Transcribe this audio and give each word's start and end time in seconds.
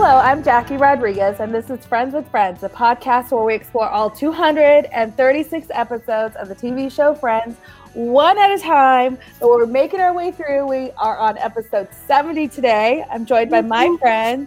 Hello, 0.00 0.18
I'm 0.18 0.44
Jackie 0.44 0.76
Rodriguez, 0.76 1.40
and 1.40 1.52
this 1.52 1.70
is 1.70 1.84
Friends 1.84 2.14
with 2.14 2.30
Friends, 2.30 2.62
a 2.62 2.68
podcast 2.68 3.32
where 3.32 3.42
we 3.42 3.52
explore 3.52 3.88
all 3.88 4.08
236 4.08 5.66
episodes 5.70 6.36
of 6.36 6.46
the 6.46 6.54
TV 6.54 6.88
show 6.88 7.16
Friends, 7.16 7.56
one 7.94 8.38
at 8.38 8.48
a 8.48 8.62
time. 8.62 9.18
But 9.40 9.48
we're 9.48 9.66
making 9.66 9.98
our 9.98 10.14
way 10.14 10.30
through. 10.30 10.68
We 10.68 10.92
are 10.98 11.18
on 11.18 11.36
episode 11.38 11.88
70 12.06 12.46
today. 12.46 13.04
I'm 13.10 13.26
joined 13.26 13.50
by 13.50 13.60
my 13.60 13.96
friend, 14.00 14.46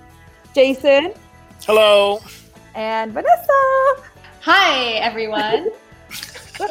Jason. 0.55 1.11
Hello. 1.65 2.21
And 2.73 3.11
Vanessa. 3.11 4.05
Hi, 4.39 4.93
everyone. 4.99 5.67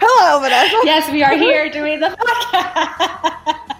Hello, 0.00 0.40
Vanessa. 0.40 0.80
Yes, 0.84 1.12
we 1.12 1.22
are 1.22 1.36
here 1.36 1.68
doing 1.68 2.00
the 2.00 2.08
podcast. 2.08 3.70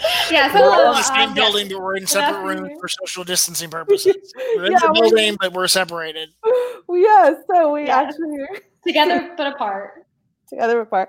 yeah, 0.30 0.52
so 0.52 0.60
we're 0.60 0.70
all 0.70 0.90
in 0.92 0.96
the 0.96 1.02
same 1.02 1.28
um, 1.30 1.34
building, 1.34 1.68
but 1.68 1.80
we're 1.80 1.96
in 1.96 2.06
separate 2.06 2.36
afternoon. 2.52 2.62
rooms 2.70 2.80
for 2.80 2.88
social 2.88 3.24
distancing 3.24 3.70
purposes. 3.70 4.16
We're 4.56 4.66
in 4.66 4.72
Yeah, 4.72 4.78
the 4.80 4.86
we're- 4.92 5.00
building, 5.10 5.36
but 5.40 5.52
we're 5.52 5.68
separated. 5.68 6.30
Yes, 6.92 7.36
so 7.48 7.72
we 7.72 7.86
Yeah. 7.86 8.00
actually 8.00 8.38
together 8.84 9.32
but 9.36 9.46
apart. 9.46 10.04
together 10.48 10.80
apart. 10.80 11.08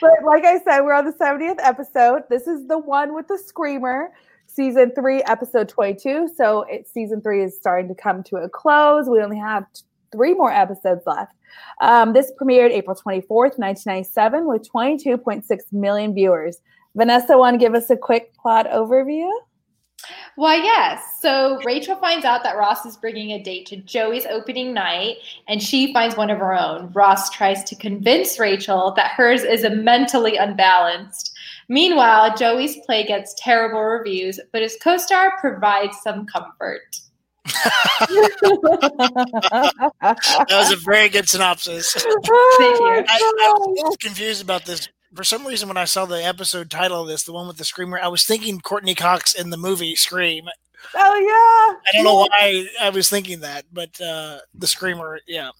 But 0.00 0.10
like 0.26 0.44
I 0.44 0.58
said, 0.58 0.80
we're 0.80 0.92
on 0.94 1.04
the 1.04 1.12
70th 1.12 1.58
episode. 1.60 2.22
This 2.28 2.48
is 2.48 2.66
the 2.66 2.78
one 2.78 3.14
with 3.14 3.28
the 3.28 3.38
screamer, 3.38 4.10
season 4.48 4.90
three, 4.92 5.22
episode 5.22 5.68
22. 5.68 6.30
So 6.36 6.62
it, 6.62 6.88
season 6.88 7.20
three 7.20 7.44
is 7.44 7.56
starting 7.56 7.88
to 7.88 7.94
come 7.94 8.24
to 8.24 8.36
a 8.38 8.48
close. 8.48 9.08
We 9.08 9.20
only 9.22 9.38
have 9.38 9.72
t- 9.72 9.82
three 10.10 10.34
more 10.34 10.50
episodes 10.52 11.02
left. 11.06 11.32
Um, 11.80 12.12
this 12.12 12.32
premiered 12.40 12.70
April 12.70 12.96
24th, 12.96 13.56
1997, 13.58 14.46
with 14.46 14.68
22.6 14.68 15.58
million 15.72 16.12
viewers. 16.12 16.60
Vanessa, 16.94 17.38
want 17.38 17.54
to 17.54 17.58
give 17.58 17.74
us 17.74 17.90
a 17.90 17.96
quick 17.96 18.34
plot 18.34 18.66
overview? 18.70 19.30
Well, 20.36 20.58
yes. 20.58 21.02
So 21.20 21.60
Rachel 21.64 21.96
finds 21.96 22.24
out 22.24 22.42
that 22.42 22.56
Ross 22.56 22.86
is 22.86 22.96
bringing 22.96 23.32
a 23.32 23.42
date 23.42 23.66
to 23.66 23.76
Joey's 23.76 24.26
opening 24.26 24.72
night, 24.72 25.16
and 25.48 25.62
she 25.62 25.92
finds 25.92 26.16
one 26.16 26.30
of 26.30 26.38
her 26.38 26.54
own. 26.54 26.90
Ross 26.92 27.30
tries 27.30 27.62
to 27.64 27.76
convince 27.76 28.38
Rachel 28.38 28.92
that 28.96 29.10
hers 29.12 29.42
is 29.42 29.64
a 29.64 29.70
mentally 29.70 30.36
unbalanced. 30.36 31.32
Meanwhile, 31.68 32.36
Joey's 32.36 32.78
play 32.86 33.06
gets 33.06 33.34
terrible 33.38 33.82
reviews, 33.82 34.40
but 34.52 34.62
his 34.62 34.76
co-star 34.82 35.38
provides 35.38 35.96
some 36.02 36.26
comfort. 36.26 36.96
That 40.00 40.46
was 40.50 40.72
a 40.72 40.76
very 40.76 41.08
good 41.08 41.28
synopsis. 41.28 41.92
Thank 41.92 42.06
you. 42.06 42.26
I, 42.28 43.04
I 43.08 43.52
was 43.52 43.66
a 43.66 43.70
little 43.70 43.96
confused 43.96 44.42
about 44.42 44.64
this. 44.64 44.88
For 45.14 45.24
some 45.24 45.46
reason, 45.46 45.68
when 45.68 45.76
I 45.76 45.86
saw 45.86 46.04
the 46.04 46.24
episode 46.24 46.70
title 46.70 47.02
of 47.02 47.08
this, 47.08 47.24
the 47.24 47.32
one 47.32 47.48
with 47.48 47.56
the 47.56 47.64
screamer, 47.64 47.98
I 47.98 48.08
was 48.08 48.24
thinking 48.24 48.60
Courteney 48.60 48.94
Cox 48.94 49.34
in 49.34 49.50
the 49.50 49.56
movie 49.56 49.96
Scream. 49.96 50.48
Oh 50.94 51.16
yeah. 51.16 51.78
I 51.88 51.90
don't 51.94 52.04
know 52.04 52.28
why 52.30 52.66
I 52.80 52.90
was 52.90 53.10
thinking 53.10 53.40
that, 53.40 53.66
but 53.72 54.00
uh, 54.00 54.38
the 54.54 54.66
screamer, 54.66 55.20
yeah. 55.26 55.50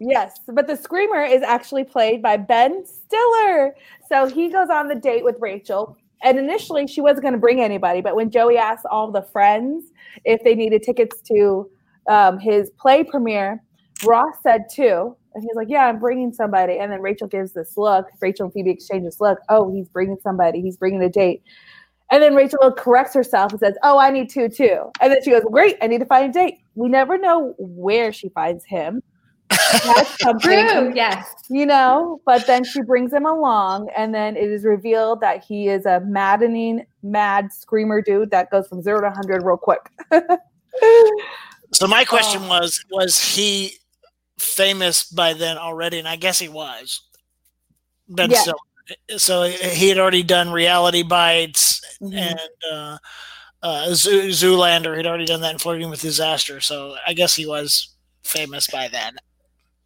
Yes, 0.00 0.38
but 0.46 0.66
the 0.66 0.76
screamer 0.76 1.22
is 1.22 1.42
actually 1.42 1.84
played 1.84 2.22
by 2.22 2.36
Ben 2.36 2.84
Stiller. 2.86 3.74
So 4.08 4.26
he 4.26 4.48
goes 4.48 4.68
on 4.70 4.88
the 4.88 4.94
date 4.94 5.24
with 5.24 5.36
Rachel. 5.40 5.96
And 6.22 6.38
initially 6.38 6.86
she 6.86 7.00
wasn't 7.00 7.22
going 7.22 7.34
to 7.34 7.38
bring 7.38 7.60
anybody, 7.60 8.00
but 8.00 8.16
when 8.16 8.30
Joey 8.30 8.58
asked 8.58 8.86
all 8.90 9.10
the 9.10 9.22
friends 9.22 9.92
if 10.24 10.42
they 10.42 10.54
needed 10.54 10.82
tickets 10.82 11.20
to 11.22 11.70
um, 12.08 12.38
his 12.38 12.70
play 12.70 13.04
premiere, 13.04 13.62
Ross 14.04 14.34
said 14.42 14.64
two. 14.72 15.16
And 15.38 15.44
he's 15.48 15.56
like, 15.56 15.68
Yeah, 15.70 15.86
I'm 15.86 15.98
bringing 15.98 16.32
somebody. 16.32 16.78
And 16.78 16.90
then 16.92 17.00
Rachel 17.00 17.26
gives 17.28 17.52
this 17.52 17.76
look. 17.76 18.06
Rachel 18.20 18.44
and 18.46 18.52
Phoebe 18.52 18.70
exchange 18.70 19.04
this 19.04 19.20
look. 19.20 19.38
Oh, 19.48 19.72
he's 19.72 19.88
bringing 19.88 20.18
somebody. 20.22 20.60
He's 20.60 20.76
bringing 20.76 21.02
a 21.02 21.08
date. 21.08 21.42
And 22.10 22.22
then 22.22 22.34
Rachel 22.34 22.72
corrects 22.72 23.14
herself 23.14 23.52
and 23.52 23.60
says, 23.60 23.74
Oh, 23.82 23.98
I 23.98 24.10
need 24.10 24.30
two 24.30 24.48
too. 24.48 24.90
And 25.00 25.12
then 25.12 25.22
she 25.22 25.30
goes, 25.30 25.42
Great, 25.50 25.76
I 25.80 25.86
need 25.86 25.98
to 26.00 26.06
find 26.06 26.28
a 26.28 26.32
date. 26.32 26.58
We 26.74 26.88
never 26.88 27.18
know 27.18 27.54
where 27.58 28.12
she 28.12 28.28
finds 28.30 28.64
him. 28.64 29.02
That's 29.84 30.16
True. 30.42 30.92
Yes. 30.94 31.34
you 31.48 31.64
know 31.64 32.20
but 32.26 32.46
then 32.46 32.64
she 32.64 32.82
brings 32.82 33.12
him 33.12 33.24
along 33.24 33.88
and 33.96 34.14
then 34.14 34.36
it 34.36 34.50
is 34.50 34.64
revealed 34.64 35.20
that 35.22 35.42
he 35.42 35.68
is 35.68 35.86
a 35.86 36.00
maddening 36.00 36.84
mad 37.02 37.50
screamer 37.50 38.02
dude 38.02 38.30
that 38.30 38.50
goes 38.50 38.68
from 38.68 38.82
zero 38.82 39.00
to 39.00 39.06
100 39.06 39.42
real 39.42 39.56
quick 39.56 39.90
So 41.72 41.86
my 41.86 42.02
oh. 42.02 42.06
question 42.06 42.42
Oh. 42.44 42.48
was: 42.48 42.84
Was 42.90 43.18
he 43.20 43.72
famous 44.38 45.04
by 45.04 45.32
then 45.34 45.58
already? 45.58 45.98
And 45.98 46.08
I 46.08 46.16
guess 46.16 46.38
he 46.38 46.48
was. 46.48 47.02
Ben 48.08 48.30
Yeah. 48.30 48.38
Stiller. 48.38 49.18
So 49.18 49.42
he 49.44 49.88
had 49.90 49.98
already 49.98 50.22
done 50.22 50.50
Reality 50.50 51.02
Bites 51.02 51.82
Mhm. 52.00 52.16
and 52.16 52.40
uh, 52.72 52.98
uh, 53.62 53.94
Zoo- 53.94 54.28
Zoolander. 54.30 54.96
He'd 54.96 55.06
already 55.06 55.26
done 55.26 55.42
that 55.42 55.52
in 55.52 55.58
Flirting 55.58 55.90
with 55.90 56.00
Disaster. 56.00 56.60
So 56.60 56.96
I 57.06 57.12
guess 57.12 57.34
he 57.36 57.44
was 57.46 57.88
famous 58.24 58.66
by 58.66 58.88
then. 58.88 59.16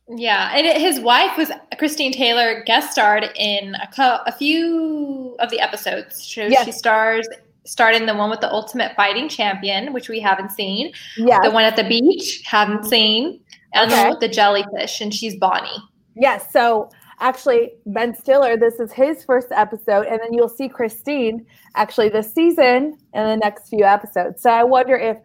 Yeah, 0.09 0.53
and 0.55 0.67
it- 0.67 0.81
his 0.81 1.01
wife 1.01 1.37
was 1.37 1.51
Christine 1.79 2.13
Taylor 2.13 2.63
guest 2.65 2.93
starred 2.93 3.31
in 3.37 3.75
a, 3.77 3.89
co- 3.89 4.21
a 4.27 4.33
few 4.33 5.37
of 5.41 5.51
the 5.51 5.59
episodes. 5.61 6.25
She, 6.25 6.43
Yes. 6.43 6.65
she 6.65 6.73
stars 6.73 7.27
starred 7.65 7.95
in 7.95 8.07
the 8.07 8.15
one 8.15 8.29
with 8.29 8.41
the 8.41 8.51
Ultimate 8.53 8.95
Fighting 8.97 9.29
Champion, 9.29 9.93
which 9.93 10.09
we 10.09 10.19
haven't 10.21 10.51
seen. 10.51 10.93
yeah 11.17 11.39
The 11.43 11.51
one 11.51 11.63
at 11.65 11.77
the 11.77 11.85
beach, 11.85 12.43
haven't 12.45 12.85
seen, 12.87 13.41
and 13.75 13.91
Okay. 13.93 14.11
with 14.11 14.21
the 14.21 14.29
jellyfish, 14.29 15.01
and 15.01 15.13
she's 15.15 15.37
Bonnie. 15.37 15.69
yes 16.15 16.53
so 16.53 16.91
actually 17.21 17.73
ben 17.87 18.15
stiller 18.15 18.57
this 18.57 18.81
is 18.81 18.93
his 18.93 19.25
first 19.25 19.49
episode 19.53 20.07
and 20.07 20.19
then 20.21 20.33
you'll 20.33 20.49
see 20.49 20.69
christine 20.69 21.47
actually 21.77 22.09
this 22.09 22.33
season 22.35 22.99
in 23.15 23.25
the 23.27 23.37
next 23.37 23.69
few 23.69 23.85
episodes 23.85 24.43
so 24.43 24.51
i 24.51 24.65
wonder 24.65 24.97
if 24.97 25.17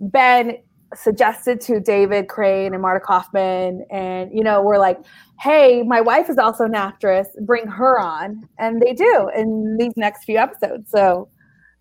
ben 0.00 0.56
suggested 0.94 1.60
to 1.60 1.80
david 1.80 2.28
crane 2.28 2.72
and 2.72 2.80
marta 2.82 3.00
kauffman 3.04 3.84
and 3.90 4.30
you 4.32 4.42
know 4.44 4.62
we're 4.62 4.78
like 4.78 4.98
hey 5.40 5.82
my 5.82 6.00
wife 6.00 6.30
is 6.30 6.38
also 6.38 6.64
an 6.64 6.74
actress 6.74 7.28
bring 7.44 7.66
her 7.66 7.98
on 8.00 8.48
and 8.58 8.80
they 8.80 8.92
do 8.92 9.28
in 9.36 9.76
these 9.78 9.92
next 9.96 10.24
few 10.24 10.36
episodes 10.38 10.88
so 10.90 11.28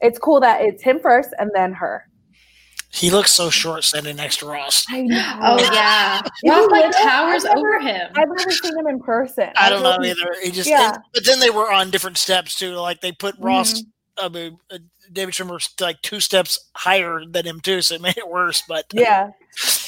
it's 0.01 0.17
cool 0.19 0.39
that 0.39 0.61
it's 0.61 0.81
him 0.83 0.99
first 0.99 1.29
and 1.37 1.51
then 1.53 1.71
her 1.73 2.07
He 2.91 3.11
looks 3.11 3.31
so 3.31 3.49
short 3.51 3.83
standing 3.83 4.15
next 4.15 4.37
to 4.37 4.47
Ross. 4.47 4.85
i 4.89 5.01
know 5.01 5.39
Oh 5.43 5.59
yeah, 5.73 6.21
Ross 6.21 6.31
he 6.41 6.49
like 6.49 6.85
little? 6.87 6.91
towers 7.03 7.45
I've 7.45 7.57
over 7.57 7.79
him. 7.79 8.09
i've 8.15 8.27
never 8.29 8.49
seen 8.51 8.77
him 8.77 8.87
in 8.87 8.99
person 8.99 9.49
I 9.55 9.69
don't 9.69 9.83
know 9.83 9.95
really- 9.97 10.09
either. 10.11 10.35
He 10.43 10.51
just, 10.51 10.67
Yeah. 10.69 10.93
and- 10.95 11.03
but 11.13 11.23
then 11.25 11.39
they 11.39 11.49
were 11.51 11.71
on 11.71 11.91
different 11.91 12.17
steps 12.17 12.57
too. 12.57 12.73
Like 12.73 13.01
they 13.01 13.11
put 13.11 13.35
Ross, 13.39 13.73
Mm-hmm. 13.81 13.89
I 14.21 14.27
mean, 14.27 14.57
uh, 14.69 14.79
David 15.13 15.33
Schwimmer, 15.33 15.61
like 15.79 16.01
two 16.01 16.19
steps 16.19 16.69
higher 16.75 17.21
than 17.29 17.45
him 17.45 17.61
too, 17.61 17.81
so 17.81 17.95
it 17.95 18.01
made 18.01 18.17
it 18.17 18.27
worse. 18.27 18.63
But 18.67 18.85
yeah 18.93 19.29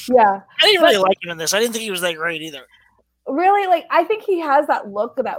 yeah 0.09 0.41
I 0.61 0.65
didn't 0.65 0.81
really 0.83 0.97
like 0.97 1.17
him 1.23 1.31
in 1.31 1.37
this. 1.37 1.53
I 1.53 1.59
didn't 1.59 1.73
think 1.73 1.83
he 1.83 1.91
was 1.91 2.01
that 2.01 2.15
great 2.15 2.41
either. 2.41 2.65
really 3.27 3.67
like 3.67 3.85
I 3.89 4.03
think 4.05 4.23
he 4.23 4.39
has 4.39 4.67
that 4.67 4.87
look 4.89 5.15
that 5.17 5.37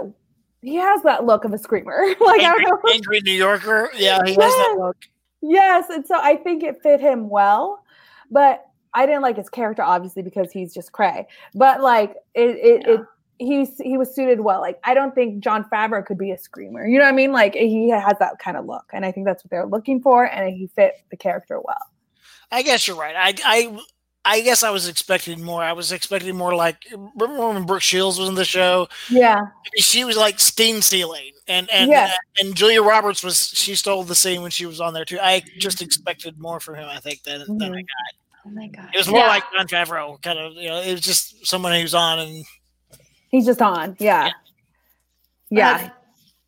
he 0.61 0.75
has 0.75 1.01
that 1.03 1.25
look 1.25 1.43
of 1.43 1.53
a 1.53 1.57
screamer. 1.57 2.05
like 2.19 2.41
I 2.41 2.45
angry, 2.51 2.65
don't 2.65 2.83
know. 2.85 2.91
angry 2.93 3.21
New 3.21 3.31
Yorker. 3.33 3.89
Yeah, 3.95 4.19
he 4.25 4.31
has 4.33 4.37
that 4.53 4.75
look. 4.77 4.97
Yes, 5.43 5.89
and 5.89 6.05
so 6.07 6.15
I 6.15 6.37
think 6.37 6.63
it 6.63 6.81
fit 6.81 7.01
him 7.01 7.29
well, 7.29 7.83
but 8.31 8.65
I 8.93 9.05
didn't 9.05 9.21
like 9.21 9.37
his 9.37 9.49
character 9.49 9.83
obviously 9.83 10.21
because 10.21 10.51
he's 10.51 10.73
just 10.73 10.93
cray. 10.93 11.27
But 11.53 11.81
like 11.81 12.15
it 12.33 12.55
it, 12.55 12.87
it 12.87 13.01
he's 13.39 13.77
he 13.79 13.97
was 13.97 14.15
suited 14.15 14.39
well. 14.39 14.61
Like 14.61 14.79
I 14.85 14.93
don't 14.93 15.13
think 15.13 15.43
Jon 15.43 15.65
Favreau 15.65 16.05
could 16.05 16.17
be 16.17 16.31
a 16.31 16.37
screamer. 16.37 16.87
You 16.87 16.97
know 16.97 17.03
what 17.03 17.13
I 17.13 17.15
mean? 17.15 17.33
Like 17.33 17.55
he 17.55 17.89
has 17.89 18.17
that 18.19 18.39
kind 18.39 18.55
of 18.55 18.65
look, 18.65 18.85
and 18.93 19.05
I 19.05 19.11
think 19.11 19.25
that's 19.25 19.43
what 19.43 19.51
they're 19.51 19.65
looking 19.65 20.01
for, 20.01 20.25
and 20.25 20.55
he 20.55 20.67
fit 20.75 20.95
the 21.11 21.17
character 21.17 21.59
well. 21.59 21.91
I 22.51 22.61
guess 22.61 22.87
you're 22.87 22.97
right. 22.97 23.15
I, 23.17 23.33
I, 23.43 23.79
I 24.25 24.41
guess 24.41 24.63
I 24.63 24.69
was 24.69 24.87
expecting 24.87 25.43
more. 25.43 25.61
I 25.63 25.73
was 25.73 25.91
expecting 25.91 26.35
more 26.37 26.55
like 26.55 26.77
remember 26.93 27.49
when 27.49 27.65
Brooke 27.65 27.81
Shields 27.81 28.19
was 28.19 28.29
in 28.29 28.35
the 28.35 28.45
show? 28.45 28.87
Yeah, 29.09 29.41
She 29.75 30.05
was 30.05 30.15
like 30.15 30.39
scene 30.39 30.81
stealing, 30.81 31.32
and 31.47 31.69
and 31.71 31.89
Yeah. 31.91 32.11
and 32.39 32.55
Julia 32.55 32.81
Roberts 32.81 33.23
was 33.23 33.47
she 33.47 33.75
stole 33.75 34.03
the 34.03 34.15
scene 34.15 34.41
when 34.41 34.51
she 34.51 34.65
was 34.65 34.79
on 34.81 34.93
there 34.93 35.05
too. 35.05 35.19
I 35.21 35.43
just 35.57 35.81
expected 35.81 36.39
more 36.39 36.59
from 36.59 36.75
him. 36.75 36.87
I 36.89 36.99
think 36.99 37.23
than, 37.23 37.41
than 37.57 37.73
I 37.73 37.81
got. 37.81 38.45
Oh 38.45 38.49
my 38.49 38.67
god, 38.67 38.89
It 38.93 38.97
was 38.97 39.07
more 39.07 39.19
Yeah. 39.21 39.27
like 39.27 39.43
Jon 39.55 39.67
Favreau, 39.67 40.21
kind 40.21 40.37
of. 40.39 40.53
You 40.53 40.69
know, 40.69 40.81
it 40.81 40.91
was 40.91 41.01
just 41.01 41.45
someone 41.45 41.73
who's 41.79 41.93
on 41.93 42.19
and 42.19 42.45
he's 43.29 43.45
just 43.45 43.61
on. 43.61 43.95
Yeah, 43.99 44.31
yeah. 45.49 45.89
Uh, 45.89 45.89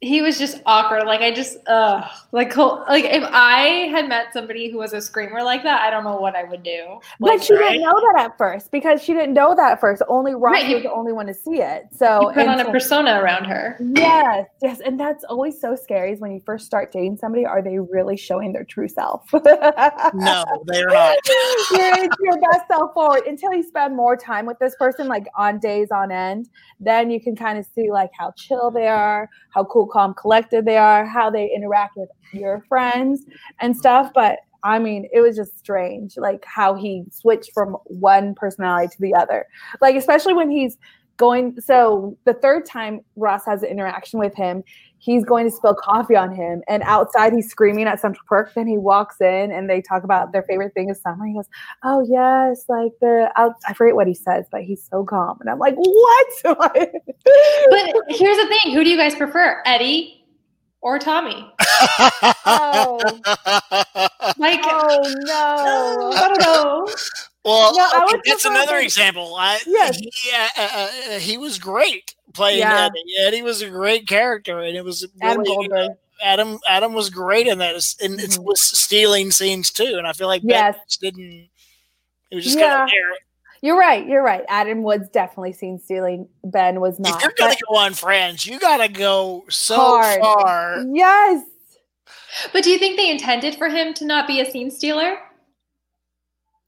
he 0.01 0.21
was 0.21 0.37
just 0.37 0.61
awkward. 0.65 1.05
Like 1.05 1.21
I 1.21 1.31
just, 1.31 1.57
uh, 1.67 2.07
like 2.31 2.53
whole- 2.53 2.83
like 2.87 3.05
if 3.05 3.23
I 3.23 3.87
had 3.89 4.09
met 4.09 4.33
somebody 4.33 4.69
who 4.69 4.77
was 4.77 4.93
a 4.93 5.01
screamer 5.01 5.41
like 5.41 5.63
that, 5.63 5.81
I 5.81 5.89
don't 5.89 6.03
know 6.03 6.17
what 6.17 6.35
I 6.35 6.43
would 6.43 6.63
do. 6.63 6.99
But 7.19 7.43
she 7.43 7.53
right? 7.55 7.71
didn't 7.71 7.81
know 7.81 7.99
that 8.11 8.25
at 8.25 8.37
first 8.37 8.71
because 8.71 9.01
she 9.01 9.13
didn't 9.13 9.33
know 9.33 9.55
that 9.55 9.73
at 9.73 9.79
first. 9.79 10.03
Only 10.07 10.35
Ross 10.35 10.63
Right, 10.63 10.73
was 10.73 10.83
the 10.83 10.91
only 10.91 11.13
one 11.13 11.27
to 11.27 11.33
see 11.33 11.61
it. 11.61 11.85
So 11.95 12.29
you 12.29 12.35
put 12.35 12.47
on 12.47 12.59
a 12.59 12.71
persona 12.71 13.21
around 13.21 13.45
her. 13.45 13.77
Yes, 13.79 14.47
yes, 14.61 14.79
and 14.81 14.99
that's 14.99 15.23
always 15.23 15.59
so 15.59 15.75
scary. 15.75 16.11
Is 16.11 16.19
when 16.19 16.31
you 16.31 16.41
first 16.45 16.65
start 16.65 16.91
dating 16.91 17.17
somebody, 17.17 17.45
are 17.45 17.61
they 17.61 17.79
really 17.79 18.17
showing 18.17 18.51
their 18.51 18.65
true 18.65 18.89
self? 18.89 19.23
no, 19.33 20.43
they're 20.65 20.87
not. 20.87 21.17
You're 21.71 21.95
it's 22.03 22.15
your 22.21 22.39
best 22.41 22.67
self 22.67 22.93
forward 22.93 23.23
until 23.27 23.53
you 23.53 23.63
spend 23.63 23.95
more 23.95 24.17
time 24.17 24.45
with 24.45 24.59
this 24.59 24.75
person, 24.75 25.07
like 25.07 25.25
on 25.37 25.59
days 25.59 25.89
on 25.91 26.11
end. 26.11 26.49
Then 26.79 27.09
you 27.09 27.21
can 27.21 27.35
kind 27.35 27.57
of 27.57 27.65
see 27.73 27.89
like 27.89 28.11
how 28.17 28.33
chill 28.37 28.71
they 28.71 28.87
are, 28.87 29.29
how 29.49 29.63
cool, 29.65 29.84
calm, 29.87 30.13
collected 30.13 30.65
they 30.65 30.77
are, 30.77 31.05
how 31.05 31.29
they 31.29 31.51
interact 31.55 31.97
with 31.97 32.09
your 32.31 32.63
friends 32.67 33.23
and 33.59 33.75
stuff. 33.75 34.11
But 34.13 34.39
I 34.63 34.79
mean, 34.79 35.07
it 35.13 35.21
was 35.21 35.35
just 35.35 35.59
strange, 35.59 36.17
like 36.17 36.43
how 36.45 36.73
he 36.73 37.03
switched 37.11 37.51
from 37.53 37.77
one 37.85 38.33
personality 38.33 38.87
to 38.87 39.01
the 39.01 39.13
other. 39.13 39.45
Like, 39.79 39.95
especially 39.95 40.33
when 40.33 40.49
he's 40.49 40.77
going. 41.17 41.59
So 41.61 42.17
the 42.25 42.33
third 42.33 42.65
time 42.65 43.01
Ross 43.15 43.45
has 43.45 43.63
an 43.63 43.69
interaction 43.69 44.19
with 44.19 44.35
him, 44.35 44.63
he's 44.97 45.23
going 45.23 45.45
to 45.49 45.51
spill 45.55 45.75
coffee 45.75 46.15
on 46.15 46.33
him, 46.33 46.61
and 46.67 46.83
outside 46.83 47.33
he's 47.33 47.49
screaming 47.49 47.87
at 47.87 47.99
Central 47.99 48.23
Perk. 48.27 48.53
Then 48.53 48.67
he 48.67 48.77
walks 48.77 49.21
in, 49.21 49.51
and 49.51 49.69
they 49.69 49.81
talk 49.81 50.03
about 50.03 50.31
their 50.31 50.43
favorite 50.43 50.73
thing 50.73 50.89
is 50.89 51.01
summer. 51.01 51.25
He 51.25 51.33
goes, 51.33 51.47
"Oh 51.83 52.05
yes, 52.09 52.65
like 52.67 52.91
the 53.01 53.31
out, 53.35 53.53
I 53.67 53.73
forget 53.73 53.95
what 53.95 54.07
he 54.07 54.13
says, 54.13 54.45
but 54.51 54.61
he's 54.61 54.87
so 54.89 55.03
calm." 55.03 55.37
And 55.41 55.49
I'm 55.49 55.59
like, 55.59 55.75
"What?" 55.75 56.27
but 56.43 56.57
here's 58.09 58.37
the 58.37 58.47
thing: 58.47 58.73
who 58.73 58.83
do 58.83 58.89
you 58.89 58.97
guys 58.97 59.15
prefer, 59.15 59.61
Eddie 59.65 60.25
or 60.85 60.99
Tommy? 60.99 61.51
oh, 62.45 62.99
Like, 64.37 64.59
oh 64.63 65.15
no. 65.25 66.11
I 66.15 66.27
don't 66.27 66.41
know. 66.41 66.87
Well, 67.45 67.75
No, 67.77 67.83
I 67.83 68.03
okay, 68.05 68.17
would 68.17 68.21
that's 68.25 68.45
another 68.45 68.77
the- 68.77 68.83
example. 68.83 69.35
I, 69.37 69.59
Yes. 69.67 69.97
he, 69.97 70.11
uh, 70.33 70.47
uh, 70.57 70.61
uh, 71.15 71.19
he 71.19 71.37
was 71.37 71.59
great 71.59 72.15
playing 72.33 72.59
Yeah. 72.59 72.85
Eddie. 72.87 73.03
Eddie 73.19 73.41
was 73.43 73.61
a 73.61 73.69
great 73.69 74.07
character, 74.07 74.59
and 74.61 74.75
it 74.75 74.83
was 74.83 75.05
Adam 75.21 75.41
really, 75.43 75.55
Goldberg. 75.67 75.91
Adam 76.23 76.59
Adam 76.67 76.93
was 76.93 77.09
great 77.09 77.45
in 77.45 77.59
that, 77.59 77.75
and 78.01 78.19
it 78.19 78.31
Mhm. 78.31 78.39
was 78.43 78.61
stealing 78.61 79.31
scenes 79.31 79.69
too. 79.71 79.95
And 79.97 80.07
I 80.07 80.13
feel 80.13 80.27
like 80.27 80.41
Ben 80.41 80.49
Yes. 80.49 80.75
just 80.87 81.01
didn't. 81.01 81.49
He 82.29 82.35
was 82.35 82.45
just 82.45 82.57
Yeah. 82.57 82.69
kind 82.69 82.83
of 82.83 82.89
there. 82.89 83.17
You're 83.61 83.77
right. 83.77 84.05
You're 84.05 84.23
right. 84.23 84.43
Adam 84.47 84.81
Woods 84.83 85.09
definitely 85.09 85.53
seen 85.53 85.79
stealing. 85.79 86.27
Ben 86.43 86.79
was 86.81 86.95
If 86.95 86.99
not. 87.01 87.21
you're 87.21 87.33
gonna 87.37 87.55
go 87.69 87.75
on 87.77 87.93
Friends, 87.93 88.45
you 88.45 88.59
gotta 88.59 88.87
go 88.87 89.43
so 89.49 89.75
Hard. 89.75 90.19
far. 90.21 90.83
yes. 90.93 91.43
But 92.53 92.63
do 92.63 92.69
you 92.69 92.77
think 92.79 92.97
they 92.97 93.09
intended 93.09 93.55
for 93.55 93.69
him 93.69 93.93
to 93.95 94.05
not 94.05 94.27
be 94.27 94.39
a 94.41 94.49
scene 94.49 94.69
stealer? 94.71 95.19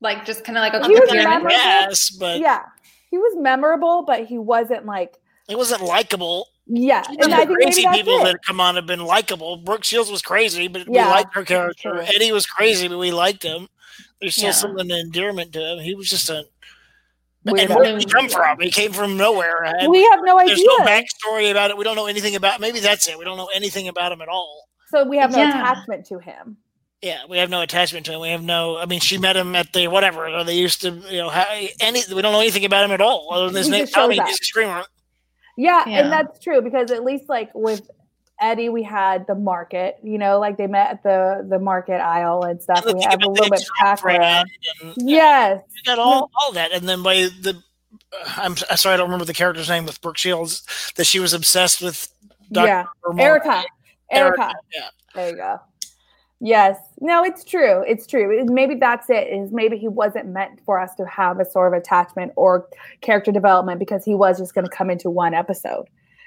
Like 0.01 0.25
just 0.25 0.43
kind 0.43 0.57
of 0.57 0.61
like 0.61 0.73
a 0.73 0.85
He 0.85 0.93
was 0.93 1.11
memorable. 1.13 1.49
Yes, 1.51 2.09
but 2.11 2.39
yeah. 2.39 2.63
He 3.09 3.17
was 3.17 3.35
memorable, 3.37 4.03
but 4.03 4.25
he 4.25 4.37
wasn't 4.37 4.85
like. 4.85 5.17
he 5.47 5.55
wasn't 5.55 5.81
likable. 5.81 6.47
Yeah, 6.69 7.01
Even 7.13 7.23
and 7.23 7.31
the 7.31 7.35
I 7.35 7.39
think 7.45 7.49
maybe 7.51 7.63
crazy 7.63 7.83
that's 7.83 7.97
people 7.97 8.19
it. 8.19 8.23
that 8.25 8.43
come 8.45 8.59
on 8.59 8.75
have 8.75 8.85
been 8.85 8.99
likable. 9.05 9.55
Brooke 9.57 9.85
Shields 9.85 10.11
was 10.11 10.21
crazy, 10.21 10.67
but 10.67 10.85
Yeah, 10.91 11.05
we 11.05 11.11
liked 11.11 11.33
her 11.33 11.45
character. 11.45 11.91
true. 11.91 12.01
Eddie 12.01 12.33
was 12.33 12.45
crazy, 12.45 12.89
but 12.89 12.97
we 12.97 13.11
liked 13.11 13.41
him. 13.43 13.69
There's 14.19 14.35
still 14.35 14.47
Yeah. 14.47 14.51
something 14.51 14.89
endearment 14.91 15.53
to 15.53 15.59
him. 15.61 15.79
He 15.79 15.95
was 15.95 16.09
just 16.09 16.29
a. 16.29 16.43
Weirdo. 17.45 17.59
And 17.61 17.69
where 17.75 17.83
did 17.85 17.99
he 17.99 18.05
come 18.05 18.27
from? 18.27 18.59
He 18.59 18.69
came 18.69 18.91
from 18.91 19.15
nowhere. 19.15 19.63
And 19.63 19.89
we 19.89 20.03
have 20.11 20.19
no 20.23 20.37
idea. 20.37 20.55
there's 20.55 20.59
idea. 20.59 20.77
no 20.79 20.85
backstory 20.85 21.49
about 21.51 21.69
it. 21.71 21.77
We 21.77 21.85
don't 21.85 21.95
know 21.95 22.07
anything 22.07 22.35
about. 22.35 22.59
Maybe 22.59 22.81
that's 22.81 23.07
it. 23.07 23.17
We 23.17 23.23
don't 23.23 23.37
know 23.37 23.49
anything 23.55 23.87
about 23.87 24.11
him 24.11 24.21
at 24.21 24.27
all. 24.27 24.67
so 24.89 25.05
we 25.05 25.17
have 25.17 25.31
no 25.31 25.37
Yeah. 25.37 25.49
attachment 25.51 26.05
to 26.07 26.19
him. 26.19 26.57
Yeah, 27.01 27.19
we 27.29 27.37
have 27.37 27.49
no 27.51 27.61
attachment 27.61 28.05
to 28.07 28.13
him. 28.13 28.21
We 28.21 28.29
have 28.29 28.41
no. 28.43 28.77
I 28.77 28.85
mean, 28.85 28.99
she 28.99 29.17
met 29.19 29.37
him 29.37 29.55
at 29.55 29.71
the 29.71 29.87
whatever. 29.87 30.27
Or 30.27 30.43
they 30.43 30.55
used 30.57 30.81
to, 30.81 30.89
you 31.09 31.17
know, 31.19 31.29
ha 31.29 31.45
any. 31.79 32.01
We 32.13 32.21
don't 32.23 32.31
know 32.31 32.39
anything 32.39 32.65
about 32.65 32.85
him 32.85 32.91
at 32.91 33.01
all. 33.01 33.27
Other 33.31 33.47
than 33.47 33.55
his 33.57 33.65
He 33.67 33.71
name, 33.71 33.81
just 33.83 33.93
shows 33.93 34.15
Tommy. 34.15 34.19
He's 34.29 34.39
a 34.41 34.43
screamer. 34.43 34.83
Yeah, 35.57 35.87
Yeah. 35.87 35.99
and 35.99 36.11
that's 36.11 36.39
true 36.39 36.61
because 36.61 36.89
at 36.91 37.03
least 37.03 37.29
like 37.29 37.51
with 37.53 37.87
Eddie, 38.41 38.69
we 38.69 38.81
had 38.81 39.27
the 39.27 39.35
market. 39.35 39.97
You 40.03 40.17
know, 40.17 40.39
like 40.39 40.57
they 40.57 40.65
met 40.67 40.89
at 40.89 41.03
the 41.03 41.45
the 41.47 41.59
market 41.59 42.01
aisle 42.01 42.43
and 42.43 42.61
stuff. 42.61 42.79
And 42.85 42.89
the 42.91 42.93
We 42.95 43.01
thing 43.01 43.09
have 43.11 43.21
a 43.23 43.29
little 43.29 43.45
the 43.45 43.51
bit 43.57 43.67
background. 43.79 44.49
and- 44.81 44.93
Yes. 44.97 45.61
You 45.75 45.83
got 45.85 45.99
all, 45.99 46.31
all 46.41 46.51
that, 46.53 46.71
and 46.71 46.89
then 46.89 47.03
by 47.03 47.15
the, 47.41 47.61
I'm, 48.37 48.55
I'm 48.71 48.77
sorry, 48.77 48.95
I 48.95 48.97
don't 48.97 49.05
remember 49.07 49.25
the 49.25 49.33
character's 49.33 49.69
name 49.69 49.85
with 49.85 50.01
Brooke 50.01 50.17
Shields. 50.17 50.91
That 50.95 51.05
she 51.05 51.19
was 51.19 51.33
obsessed 51.33 51.81
with. 51.81 52.07
Dr. 52.51 52.67
Yeah. 52.67 52.85
Erica. 53.19 53.63
Erica. 54.11 54.41
Erica, 54.41 54.53
yeah. 54.73 54.87
There 55.13 55.29
you 55.29 55.35
go. 55.35 55.59
Yes. 56.39 56.77
No, 57.01 57.23
it's 57.23 57.43
true. 57.43 57.83
It's 57.87 58.05
true. 58.05 58.43
Maybe 58.45 58.75
that's 58.75 59.09
it. 59.09 59.27
Is 59.27 59.51
maybe 59.51 59.77
he 59.77 59.87
wasn't 59.87 60.27
meant 60.27 60.59
for 60.65 60.79
us 60.79 60.93
to 60.95 61.05
have 61.05 61.39
a 61.39 61.45
sort 61.45 61.73
of 61.73 61.79
attachment 61.81 62.31
or 62.35 62.67
character 63.01 63.31
development 63.31 63.79
because 63.79 64.05
he 64.05 64.13
was 64.13 64.37
just 64.37 64.53
going 64.53 64.65
to 64.65 64.71
come 64.71 64.89
into 64.89 65.09
one 65.09 65.33
episode. 65.33 65.85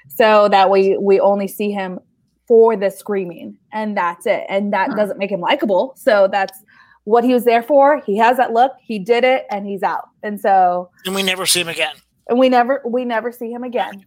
So 0.09 0.49
that 0.49 0.69
way 0.69 0.97
we 0.97 1.19
only 1.19 1.47
see 1.47 1.71
him 1.71 1.99
for 2.47 2.75
the 2.75 2.89
screaming 2.91 3.55
and 3.71 3.95
that's 3.95 4.25
it. 4.25 4.43
And 4.49 4.73
that 4.73 4.89
Huh. 4.89 4.95
doesn't 4.95 5.17
make 5.17 5.31
him 5.31 5.39
likable. 5.39 5.93
So 5.95 6.27
that's 6.29 6.59
what 7.05 7.23
he 7.23 7.33
was 7.33 7.45
there 7.45 7.63
for. 7.63 8.01
He 8.05 8.17
has 8.17 8.35
that 8.37 8.51
look. 8.51 8.73
He 8.81 8.99
did 8.99 9.23
it 9.23 9.45
and 9.49 9.65
he's 9.65 9.81
out. 9.83 10.09
And 10.23 10.39
so 10.41 10.89
and 11.05 11.15
we 11.15 11.23
never 11.23 11.45
see 11.45 11.61
him 11.61 11.69
again. 11.69 11.95
and 12.27 12.37
we 12.37 12.49
never 12.49 12.81
we 12.85 13.05
never 13.05 13.31
see 13.31 13.49
him 13.51 13.63
again. 13.63 14.05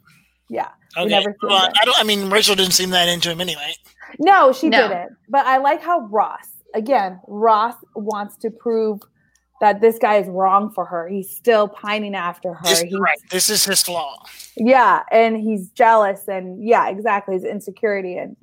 Yeah. 0.50 0.68
Okay. 0.98 1.08
never 1.08 1.30
see 1.40 1.46
him 1.46 1.50
well. 1.50 1.72
I 1.80 1.84
don't. 1.86 1.98
I 1.98 2.04
mean, 2.04 2.28
Rachel 2.28 2.54
didn't 2.54 2.72
seem 2.74 2.90
that 2.90 3.08
into 3.08 3.30
him 3.30 3.40
anyway. 3.40 3.72
No, 4.18 4.52
she 4.52 4.68
No. 4.68 4.88
didn't. 4.88 5.16
But 5.28 5.46
I 5.46 5.58
like 5.58 5.82
how 5.82 6.00
Ross, 6.10 6.48
again, 6.74 7.20
Ross 7.26 7.74
wants 7.94 8.36
to 8.38 8.50
prove 8.50 9.00
that 9.60 9.80
this 9.80 9.98
guy 9.98 10.16
is 10.16 10.28
wrong 10.28 10.70
for 10.70 10.84
her. 10.84 11.08
He's 11.08 11.30
still 11.34 11.68
pining 11.68 12.14
after 12.14 12.54
her. 12.54 12.64
This, 12.64 12.82
He's, 12.82 12.98
right. 12.98 13.18
This 13.30 13.48
is 13.48 13.64
his 13.64 13.82
flaw. 13.82 14.24
Yeah, 14.56 15.02
and 15.10 15.36
he's 15.40 15.70
jealous 15.70 16.28
and 16.28 16.62
yeah, 16.66 16.88
exactly, 16.88 17.34
his 17.34 17.44
insecurity 17.44 18.16
and 18.16 18.36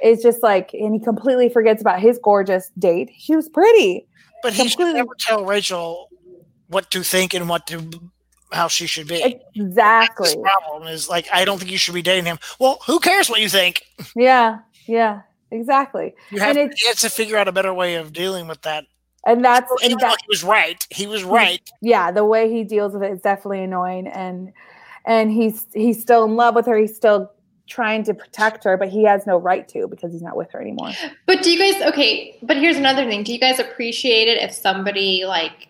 it's 0.00 0.22
just 0.22 0.42
like 0.42 0.70
and 0.74 0.92
he 0.94 1.00
completely 1.00 1.48
forgets 1.48 1.80
about 1.80 2.00
his 2.00 2.18
gorgeous 2.22 2.70
date. 2.78 3.10
She 3.16 3.36
was 3.36 3.48
pretty. 3.48 4.06
But 4.42 4.52
he 4.52 4.62
should 4.68 4.78
Completely. 4.78 5.00
never 5.00 5.14
tell 5.18 5.44
Rachel 5.44 6.08
what 6.68 6.90
to 6.90 7.02
think 7.02 7.32
and 7.34 7.48
what 7.48 7.66
to 7.68 7.90
how 8.52 8.68
she 8.68 8.86
should 8.86 9.06
be. 9.08 9.40
Exactly. 9.54 10.28
his 10.28 10.36
problem 10.36 10.88
is 10.88 11.08
like 11.08 11.26
I 11.32 11.44
don't 11.44 11.58
think 11.58 11.70
you 11.70 11.78
should 11.78 11.94
be 11.94 12.02
dating 12.02 12.24
him. 12.24 12.38
Well, 12.58 12.78
who 12.86 12.98
cares 13.00 13.28
what 13.30 13.40
you 13.40 13.48
think? 13.48 13.82
Yeah, 14.16 14.58
yeah, 14.86 15.22
exactly. 15.50 16.14
You 16.30 16.40
have, 16.40 16.48
And 16.50 16.56
to, 16.56 16.62
it's- 16.74 16.84
you 16.84 16.94
to 16.94 17.10
figure 17.10 17.36
out 17.36 17.48
a 17.48 17.52
better 17.52 17.72
way 17.74 17.94
of 17.96 18.12
dealing 18.12 18.46
with 18.48 18.62
that. 18.62 18.84
And 19.26 19.42
that's 19.44 19.70
Even 19.82 19.92
and 19.92 20.00
though 20.00 20.08
that, 20.08 20.18
he 20.20 20.26
was 20.28 20.44
right. 20.44 20.86
He 20.90 21.06
was 21.06 21.24
right. 21.24 21.62
yeah, 21.80 22.10
the 22.10 22.24
way 22.24 22.50
he 22.52 22.62
deals 22.64 22.92
with 22.92 23.02
it 23.02 23.10
is 23.12 23.20
definitely 23.22 23.62
annoying 23.62 24.06
and 24.06 24.52
and 25.06 25.30
he's 25.30 25.66
he's 25.72 26.00
still 26.02 26.24
in 26.24 26.36
love 26.36 26.54
with 26.54 26.66
her. 26.66 26.76
He's 26.76 26.94
still 26.94 27.30
trying 27.66 28.02
to 28.04 28.12
protect 28.12 28.64
her, 28.64 28.76
but 28.76 28.88
he 28.90 29.04
has 29.04 29.26
no 29.26 29.38
right 29.38 29.66
to 29.68 29.88
because 29.88 30.12
he's 30.12 30.20
not 30.20 30.36
with 30.36 30.50
her 30.52 30.60
anymore. 30.60 30.90
But 31.24 31.42
do 31.42 31.50
you 31.50 31.58
guys 31.58 31.82
okay? 31.94 32.38
But 32.42 32.58
here's 32.58 32.76
another 32.76 33.06
thing. 33.08 33.22
Do 33.22 33.32
you 33.32 33.38
guys 33.40 33.58
appreciate 33.58 34.28
it 34.28 34.42
if 34.42 34.52
somebody 34.52 35.24
like 35.24 35.68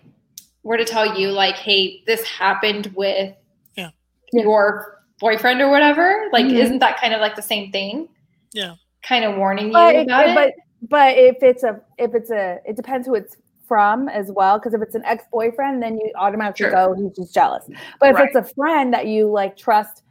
were 0.64 0.76
to 0.76 0.84
tell 0.84 1.17
you 1.17 1.31
like, 1.31 1.55
"Hey, 1.55 2.02
this 2.08 2.26
happened 2.26 2.93
with 2.96 3.34
Yeah. 3.76 3.90
your 4.32 5.00
boyfriend 5.20 5.60
or 5.60 5.70
whatever"? 5.70 6.28
Like, 6.32 6.46
Mhm. 6.46 6.55
isn't 6.58 6.78
that 6.81 7.00
kind 7.00 7.14
of 7.14 7.20
like 7.20 7.37
the 7.37 7.43
same 7.43 7.70
thing? 7.70 8.08
Yeah. 8.52 8.75
Kind 9.06 9.25
of 9.25 9.37
warning 9.37 9.67
you 9.67 9.73
But 9.73 9.94
if, 9.96 10.05
about 10.06 10.29
it. 10.29 10.34
but 10.34 10.53
but 10.89 11.17
if 11.17 11.37
it's 11.43 11.63
a 11.63 11.81
if 11.99 12.15
it's 12.15 12.31
a 12.31 12.58
it 12.65 12.77
depends 12.77 13.06
who 13.06 13.15
it's 13.15 13.37
from 13.67 14.08
as 14.08 14.31
well. 14.31 14.58
Because 14.58 14.75
if 14.75 14.82
it's 14.82 14.94
an 14.94 15.05
ex 15.05 15.25
boyfriend, 15.32 15.82
then 15.82 15.96
you 15.99 16.11
automatically 16.17 16.65
Sure. 16.65 16.70
go 16.70 16.94
he's 16.94 17.17
just 17.17 17.34
jealous. 17.34 17.65
But 18.01 18.11
if 18.11 18.17
Right. 18.17 18.27
it's 18.29 18.37
a 18.37 18.55
friend 18.55 18.93
that 18.93 19.06
you 19.06 19.27
like 19.31 19.56
trust 19.56 20.03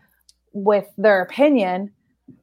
with 0.53 0.87
their 0.97 1.21
opinion, 1.21 1.91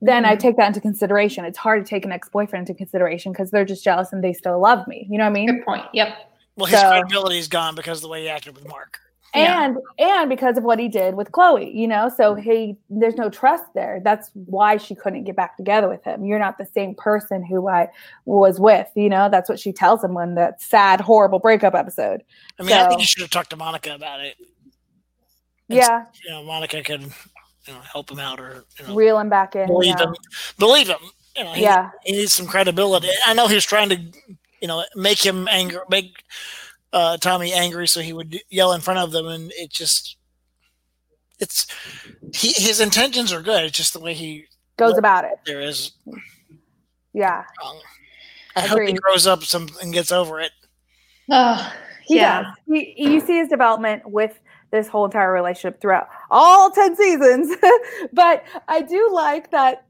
then 0.01 0.25
I 0.25 0.37
Mhm. 0.37 0.41
take 0.41 0.57
that 0.57 0.69
into 0.69 0.81
consideration. 0.81 1.45
It's 1.45 1.59
hard 1.59 1.85
to 1.85 1.89
take 1.91 2.05
an 2.05 2.13
ex 2.13 2.29
boyfriend 2.29 2.69
into 2.69 2.77
consideration 2.77 3.33
because 3.33 3.51
they're 3.51 3.65
just 3.65 3.83
jealous 3.83 4.13
and 4.13 4.23
they 4.23 4.33
still 4.33 4.59
love 4.61 4.87
me. 4.87 5.07
You 5.11 5.19
know 5.19 5.25
what 5.25 5.31
I 5.31 5.33
mean? 5.33 5.47
Good 5.47 5.65
point. 5.65 5.85
Yep. 5.93 6.09
Well, 6.57 6.67
his 6.67 6.79
So- 6.81 6.89
credibility 6.89 7.39
is 7.39 7.49
gone 7.49 7.75
because 7.75 7.99
of 7.99 8.03
the 8.03 8.09
way 8.09 8.23
he 8.23 8.29
acted 8.29 8.55
with 8.55 8.69
Mark. 8.69 8.99
Yeah. 9.35 9.65
and 9.65 9.79
and 9.99 10.29
because 10.29 10.59
of 10.59 10.65
what 10.65 10.79
he 10.79 10.89
did 10.89 11.15
with 11.15 11.31
Chloe, 11.33 11.71
you 11.71 11.87
know, 11.87 12.09
so 12.09 12.35
mm-hmm. 12.35 12.43
he 12.43 12.77
there's 12.89 13.15
no 13.15 13.31
trust 13.31 13.65
there. 13.75 14.01
That's 14.03 14.31
why 14.35 14.77
she 14.77 14.95
couldn't 14.95 15.25
get 15.25 15.37
back 15.37 15.57
together 15.57 15.89
with 15.89 16.03
him. 16.03 16.25
You're 16.25 16.39
not 16.39 16.59
the 16.59 16.67
same 16.67 16.95
person 16.95 17.45
who 17.45 17.69
I 17.69 17.89
was 18.25 18.59
with, 18.59 18.89
you 18.97 19.09
know. 19.09 19.29
That's 19.31 19.49
what 19.49 19.61
she 19.61 19.73
tells 19.73 20.03
him 20.03 20.15
when 20.15 20.35
that 20.35 20.61
sad, 20.61 21.01
horrible 21.01 21.39
breakup 21.39 21.75
episode. 21.75 22.23
I 22.59 22.65
mean, 22.65 22.73
I 22.73 22.89
think 22.89 22.95
So- 22.95 22.99
you 23.01 23.07
should 23.07 23.23
have 23.23 23.31
talked 23.31 23.51
to 23.51 23.57
Monica 23.57 23.95
about 23.95 24.21
it. 24.21 24.37
Yeah, 25.69 26.07
You 26.25 26.31
know, 26.31 26.43
Monica 26.43 26.83
could 26.83 27.03
you 27.03 27.73
know, 27.73 27.81
help 27.81 28.11
him 28.11 28.19
out 28.19 28.41
or 28.41 28.65
you 28.79 28.89
know, 28.89 28.95
reel 28.95 29.19
him 29.19 29.29
back 29.29 29.55
in. 29.55 29.69
believe 29.69 29.95
yeah. 29.99 30.07
him. 30.07 30.15
Believe 30.59 30.89
him. 30.89 30.99
You 31.37 31.45
know, 31.45 31.53
he, 31.53 31.63
Yeah, 31.63 31.91
he 32.05 32.13
needs 32.13 32.33
some 32.33 32.47
credibility. 32.47 33.09
I 33.25 33.35
know 33.35 33.47
he's 33.47 33.65
trying 33.65 33.91
to, 33.91 33.97
you 34.61 34.67
know, 34.67 34.85
make 34.97 35.25
him 35.25 35.47
angry, 35.49 35.79
make 35.89 36.25
uh, 36.93 37.17
Tommy 37.19 37.53
angry, 37.53 37.87
so 37.89 38.01
he 38.01 38.13
would 38.13 38.41
yell 38.49 38.73
in 38.73 38.81
front 38.81 38.99
of 39.01 39.13
them, 39.13 39.27
and 39.27 39.53
it 39.53 39.71
just, 39.71 40.17
it's, 41.39 41.67
he 42.35 42.53
his 42.53 42.81
intentions 42.81 43.33
are 43.33 43.43
good. 43.43 43.65
It's 43.65 43.77
just 43.77 43.93
the 43.93 44.01
way 44.01 44.15
he 44.15 44.47
goes 44.77 44.99
about 44.99 45.25
it. 45.25 45.39
there 45.47 45.61
is 45.61 45.93
Yeah, 47.13 47.45
wrong. 47.63 47.81
I 48.57 48.61
hope 48.63 48.81
he 48.83 48.93
grows 48.93 49.27
up 49.27 49.45
some 49.45 49.69
and 49.83 49.93
gets 49.93 50.11
over 50.11 50.41
it. 50.41 50.53
Oh, 51.31 51.73
he 52.05 52.17
yeah. 52.17 52.43
does. 52.43 52.55
He, 52.67 52.95
you 52.97 53.21
see 53.21 53.39
his 53.39 53.49
development 53.49 54.03
with 54.07 54.39
this 54.71 54.89
whole 54.89 55.05
entire 55.05 55.33
relationship 55.33 55.81
throughout 55.81 56.09
all 56.31 56.71
10 56.71 56.97
seasons. 56.97 57.57
but 58.13 58.45
I 58.69 58.83
do 58.83 59.11
like 59.13 59.51
that 59.51 59.87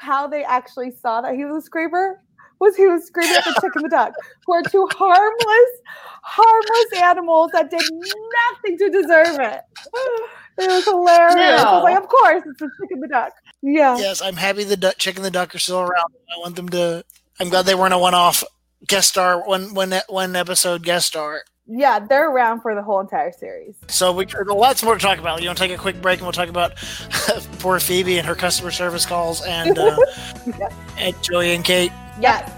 how 0.00 0.26
they 0.26 0.44
actually 0.44 0.92
saw 0.92 1.20
that 1.20 1.34
he 1.34 1.44
was 1.44 1.62
a 1.62 1.66
screamer 1.66 2.22
was 2.64 2.76
he 2.76 2.86
was 2.86 3.06
screaming 3.06 3.36
at 3.36 3.44
the 3.44 3.60
chick 3.60 3.76
and 3.76 3.84
the 3.84 3.88
duck, 3.88 4.12
who 4.46 4.52
are 4.54 4.62
two 4.62 4.88
harmless, 4.92 5.70
harmless 6.22 7.02
animals 7.02 7.50
that 7.52 7.70
did 7.70 7.82
nothing 7.92 8.78
to 8.78 8.90
deserve 8.90 9.38
it. 9.40 9.60
It 10.56 10.68
was 10.68 10.84
hilarious. 10.84 11.60
I 11.62 11.72
was 11.74 11.82
like, 11.82 11.98
of 12.00 12.08
course, 12.08 12.44
it's 12.46 12.60
the 12.60 12.70
chick 12.80 12.90
and 12.92 13.02
the 13.02 13.08
duck. 13.08 13.32
Yeah. 13.60 13.98
Yes, 13.98 14.22
I'm 14.22 14.36
happy 14.36 14.62
the 14.62 14.76
duck, 14.76 14.98
chicken, 14.98 15.18
and 15.18 15.26
the 15.26 15.32
duck 15.36 15.52
are 15.52 15.58
still 15.58 15.80
around. 15.80 16.12
I 16.32 16.38
want 16.38 16.54
them 16.54 16.68
to. 16.68 17.04
I'm 17.40 17.48
glad 17.48 17.66
they 17.66 17.74
weren't 17.74 17.92
a 17.92 17.98
one-off 17.98 18.44
guest 18.86 19.08
star 19.08 19.44
one 19.44 19.74
one 19.74 19.92
one 20.08 20.36
episode 20.36 20.84
guest 20.84 21.08
star. 21.08 21.42
Yeah, 21.66 21.98
they're 21.98 22.30
around 22.30 22.60
for 22.60 22.76
the 22.76 22.82
whole 22.84 23.00
entire 23.00 23.32
series. 23.32 23.74
So 23.88 24.12
we 24.12 24.26
got 24.26 24.46
lots 24.46 24.84
more 24.84 24.94
to 24.94 25.00
talk 25.00 25.18
about. 25.18 25.42
You 25.42 25.48
want 25.48 25.58
to 25.58 25.64
take 25.66 25.76
a 25.76 25.80
quick 25.80 26.00
break 26.00 26.18
and 26.20 26.26
we'll 26.26 26.32
talk 26.32 26.48
about 26.50 26.76
poor 27.58 27.80
Phoebe 27.80 28.18
and 28.18 28.26
her 28.28 28.36
customer 28.36 28.70
service 28.70 29.04
calls 29.04 29.42
and 29.42 29.76
uh, 29.76 29.96
Yeah. 30.46 30.68
and 30.98 31.20
Joey 31.20 31.52
and 31.52 31.64
Kate. 31.64 31.90
Yes. 32.20 32.50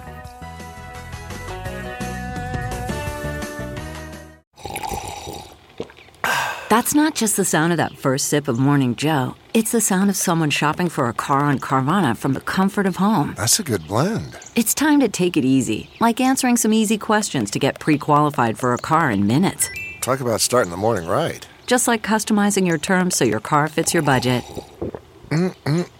That's 6.69 6.95
not 6.95 7.15
just 7.15 7.37
the 7.37 7.45
sound 7.45 7.73
of 7.73 7.77
that 7.77 7.97
first 7.97 8.29
sip 8.29 8.49
of 8.49 8.59
Morning 8.59 8.97
Joe. 8.97 9.37
It's 9.55 9.73
the 9.73 9.81
sound 9.81 10.11
of 10.11 10.17
someone 10.17 10.51
shopping 10.51 10.89
for 10.89 11.09
a 11.09 11.15
car 11.15 11.41
on 11.41 11.61
Carvana 11.61 12.17
from 12.17 12.33
the 12.33 12.41
comfort 12.41 12.87
of 12.87 12.97
home. 12.97 13.35
That's 13.37 13.61
a 13.61 13.63
good 13.63 13.87
blend. 13.87 14.37
It's 14.57 14.75
time 14.75 15.01
to 15.01 15.09
take 15.09 15.37
it 15.37 15.45
easy, 15.45 15.89
like 16.01 16.21
answering 16.21 16.57
some 16.57 16.73
easy 16.73 16.99
questions 16.99 17.51
to 17.53 17.59
get 17.59 17.79
pre 17.79 17.99
qualified 17.99 18.59
for 18.59 18.75
a 18.75 18.79
car 18.79 19.11
in 19.11 19.27
minutes. 19.27 19.71
Talk 20.01 20.21
about 20.21 20.41
starting 20.41 20.71
the 20.71 20.77
morning 20.77 21.09
right. 21.09 21.47
Just 21.67 21.89
like 21.89 22.03
customizing 22.03 22.67
your 22.67 22.79
terms 22.79 23.17
so 23.17 23.25
your 23.25 23.41
car 23.41 23.69
fits 23.69 23.95
your 23.95 24.03
budget. 24.03 24.45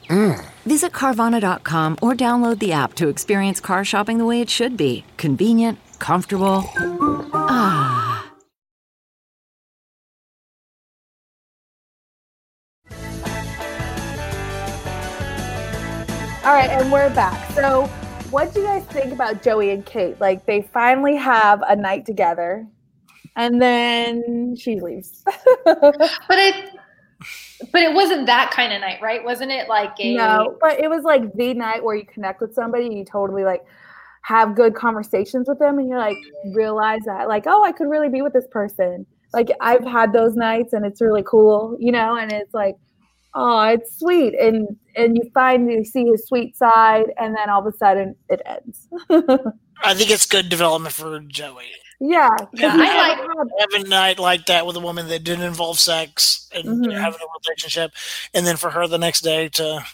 Visit 0.09 0.93
Carvana.com 0.93 1.99
or 2.03 2.15
download 2.15 2.59
the 2.59 2.73
app 2.73 2.95
to 2.95 3.09
experience 3.09 3.61
car 3.61 3.85
shopping 3.85 4.19
the 4.19 4.25
way 4.25 4.41
it 4.41 4.51
should 4.51 4.77
be 4.77 5.05
convenient, 5.17 5.79
comfortable. 5.99 6.65
Ah. 7.35 8.07
All 16.47 16.53
right, 16.53 16.71
and 16.71 16.93
we're 16.93 17.13
back. 17.13 17.51
So, 17.57 17.87
what 18.31 18.55
do 18.55 18.61
you 18.61 18.67
guys 18.67 18.85
think 18.85 19.13
about 19.13 19.43
Joey 19.43 19.71
and 19.71 19.85
Kate? 19.85 20.21
Like, 20.21 20.47
they 20.47 20.63
finally 20.63 21.17
have 21.17 21.61
a 21.67 21.75
night 21.75 22.07
together, 22.07 22.65
and 23.35 23.61
then 23.61 24.55
she 24.55 24.79
leaves. 24.79 25.25
But 25.65 26.39
it, 26.39 26.76
but 27.73 27.83
it 27.83 27.93
wasn't 27.93 28.27
that 28.27 28.51
kind 28.51 28.73
of 28.73 28.81
night, 28.81 29.01
right? 29.01 29.25
Wasn't 29.25 29.51
it 29.51 29.69
like 29.69 29.93
a 29.99 30.15
no, 30.15 30.57
but 30.61 30.79
it 30.79 30.89
was 30.89 31.05
like 31.05 31.33
the 31.35 31.55
night 31.55 31.83
where 31.83 31.97
you 31.97 32.05
connect 32.05 32.41
with 32.41 32.55
somebody, 32.55 32.87
you 32.87 33.05
totally 33.05 33.45
like 33.45 33.65
have 34.23 34.55
good 34.55 34.75
conversations 34.75 35.49
with 35.49 35.59
them, 35.59 35.79
and 35.79 35.89
you're 35.89 35.99
like 35.99 36.19
realize 36.55 37.01
that 37.07 37.29
like, 37.29 37.45
oh, 37.47 37.65
I 37.65 37.73
could 37.73 37.89
really 37.89 38.09
be 38.09 38.23
with 38.23 38.33
this 38.33 38.47
person. 38.51 39.07
Like 39.33 39.51
I've 39.61 39.85
had 39.85 40.13
those 40.13 40.35
nights, 40.35 40.73
and 40.73 40.85
it's 40.85 41.01
really 41.01 41.23
cool, 41.23 41.77
you 41.79 41.93
know. 41.93 42.17
And 42.17 42.33
it's 42.33 42.55
like, 42.55 42.77
oh, 43.35 43.61
it's 43.69 43.99
sweet, 43.99 44.35
and 44.35 44.77
and 44.95 45.17
you 45.17 45.31
find 45.33 45.71
you 45.71 45.85
see 45.85 46.05
his 46.05 46.27
sweet 46.27 46.57
side, 46.57 47.07
and 47.19 47.35
then 47.35 47.49
all 47.49 47.67
of 47.67 47.73
a 47.73 47.77
sudden 47.77 48.17
it 48.29 48.43
ends. 48.45 48.89
I 49.83 49.95
think 49.95 50.11
it's 50.11 50.27
good 50.27 50.49
development 50.49 50.95
for 50.95 51.21
Joey. 51.21 51.71
Yeah, 52.01 52.29
'cause 52.29 52.49
Yeah, 52.53 52.73
he 52.77 52.83
I 52.83 53.09
like- 53.09 53.51
Having 53.73 53.87
a 53.87 53.89
night 53.89 54.19
like 54.19 54.47
that 54.47 54.67
with 54.67 54.77
a 54.77 54.81
woman 54.81 55.09
that 55.09 55.25
didn't 55.25 55.45
involve 55.45 55.79
sex 55.79 56.49
and 56.55 56.65
you 56.85 56.91
know, 56.91 56.97
Mhm. 56.97 57.01
having 57.01 57.21
a 57.21 57.27
relationship, 57.49 57.93
and 58.35 58.47
then 58.47 58.57
for 58.57 58.71
her 58.71 58.87
the 58.87 58.99
next 58.99 59.21
day 59.23 59.49
to 59.51 59.85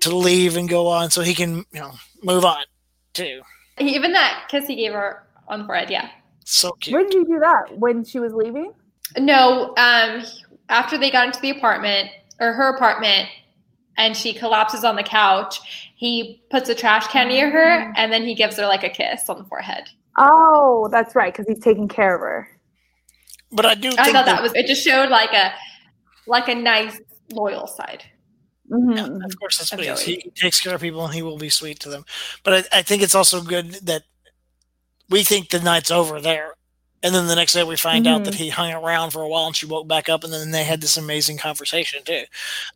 to 0.00 0.16
leave 0.16 0.56
and 0.56 0.68
go 0.68 0.86
on, 0.86 1.10
so 1.10 1.20
he 1.22 1.34
can 1.34 1.58
you 1.72 1.80
know 1.80 1.92
move 2.22 2.44
on 2.44 2.64
too. 3.12 3.42
even 3.78 4.12
that 4.12 4.46
kiss 4.50 4.66
he 4.66 4.76
gave 4.76 4.92
her 4.92 5.26
on 5.48 5.60
the 5.60 5.64
forehead? 5.64 5.90
Yeah. 5.90 6.08
So 6.44 6.72
cute. 6.72 6.94
When 6.94 7.04
did 7.06 7.14
you 7.14 7.24
do 7.24 7.38
that? 7.40 7.78
When 7.78 8.04
she 8.04 8.18
was 8.20 8.32
leaving? 8.34 8.74
No, 9.18 9.74
um, 9.78 10.22
after 10.68 10.96
they 10.98 11.10
got 11.10 11.26
into 11.26 11.40
the 11.40 11.50
apartment 11.50 12.10
or 12.40 12.52
her 12.52 12.68
apartment, 12.74 13.28
and 13.96 14.16
she 14.16 14.32
collapses 14.32 14.84
on 14.84 14.96
the 14.96 15.02
couch, 15.02 15.58
he 15.96 16.42
puts 16.50 16.68
a 16.68 16.74
trash 16.74 17.06
can 17.08 17.28
near 17.28 17.50
her, 17.50 17.92
and 17.96 18.12
then 18.12 18.24
he 18.26 18.34
gives 18.34 18.56
her 18.56 18.66
like 18.66 18.84
a 18.84 18.90
kiss 18.90 19.28
on 19.28 19.38
the 19.38 19.44
forehead. 19.44 19.88
Oh, 20.16 20.88
that's 20.90 21.14
right, 21.14 21.32
because 21.32 21.46
he's 21.46 21.62
taking 21.62 21.88
care 21.88 22.14
of 22.14 22.20
her. 22.20 22.48
But 23.52 23.66
I 23.66 23.74
do. 23.74 23.88
Think 23.90 24.00
I 24.00 24.12
thought 24.12 24.26
that 24.26 24.42
was 24.42 24.54
it. 24.54 24.66
Just 24.66 24.84
showed 24.84 25.08
like 25.08 25.32
a 25.32 25.52
like 26.26 26.48
a 26.48 26.54
nice 26.54 27.00
loyal 27.32 27.66
side. 27.66 28.04
Mhm, 28.70 28.96
Yeah, 28.96 29.26
of 29.26 29.38
course, 29.38 29.58
that's 29.58 29.72
what 29.72 29.80
he 29.80 29.88
is. 29.88 30.00
He 30.00 30.30
takes 30.36 30.60
care 30.60 30.74
of 30.76 30.80
people 30.80 31.04
and 31.04 31.12
he 31.12 31.22
will 31.22 31.38
be 31.38 31.50
sweet 31.50 31.80
to 31.80 31.88
them. 31.88 32.04
But 32.44 32.68
I, 32.72 32.78
I 32.78 32.82
think 32.82 33.02
it's 33.02 33.16
also 33.16 33.42
good 33.42 33.72
that 33.86 34.04
we 35.08 35.24
think 35.24 35.50
the 35.50 35.58
night's 35.58 35.90
over 35.90 36.20
there. 36.20 36.54
And 37.02 37.14
then 37.14 37.26
the 37.26 37.34
next 37.34 37.54
day 37.54 37.64
we 37.64 37.76
find 37.76 38.06
out 38.06 38.24
that 38.24 38.34
he 38.34 38.50
hung 38.50 38.70
around 38.72 39.10
for 39.10 39.22
a 39.22 39.28
while 39.28 39.46
and 39.46 39.56
she 39.56 39.64
woke 39.66 39.88
back 39.88 40.08
up 40.10 40.22
and 40.22 40.32
then 40.32 40.50
they 40.50 40.64
had 40.64 40.82
this 40.82 40.98
amazing 40.98 41.38
conversation 41.38 42.04
too. 42.04 42.24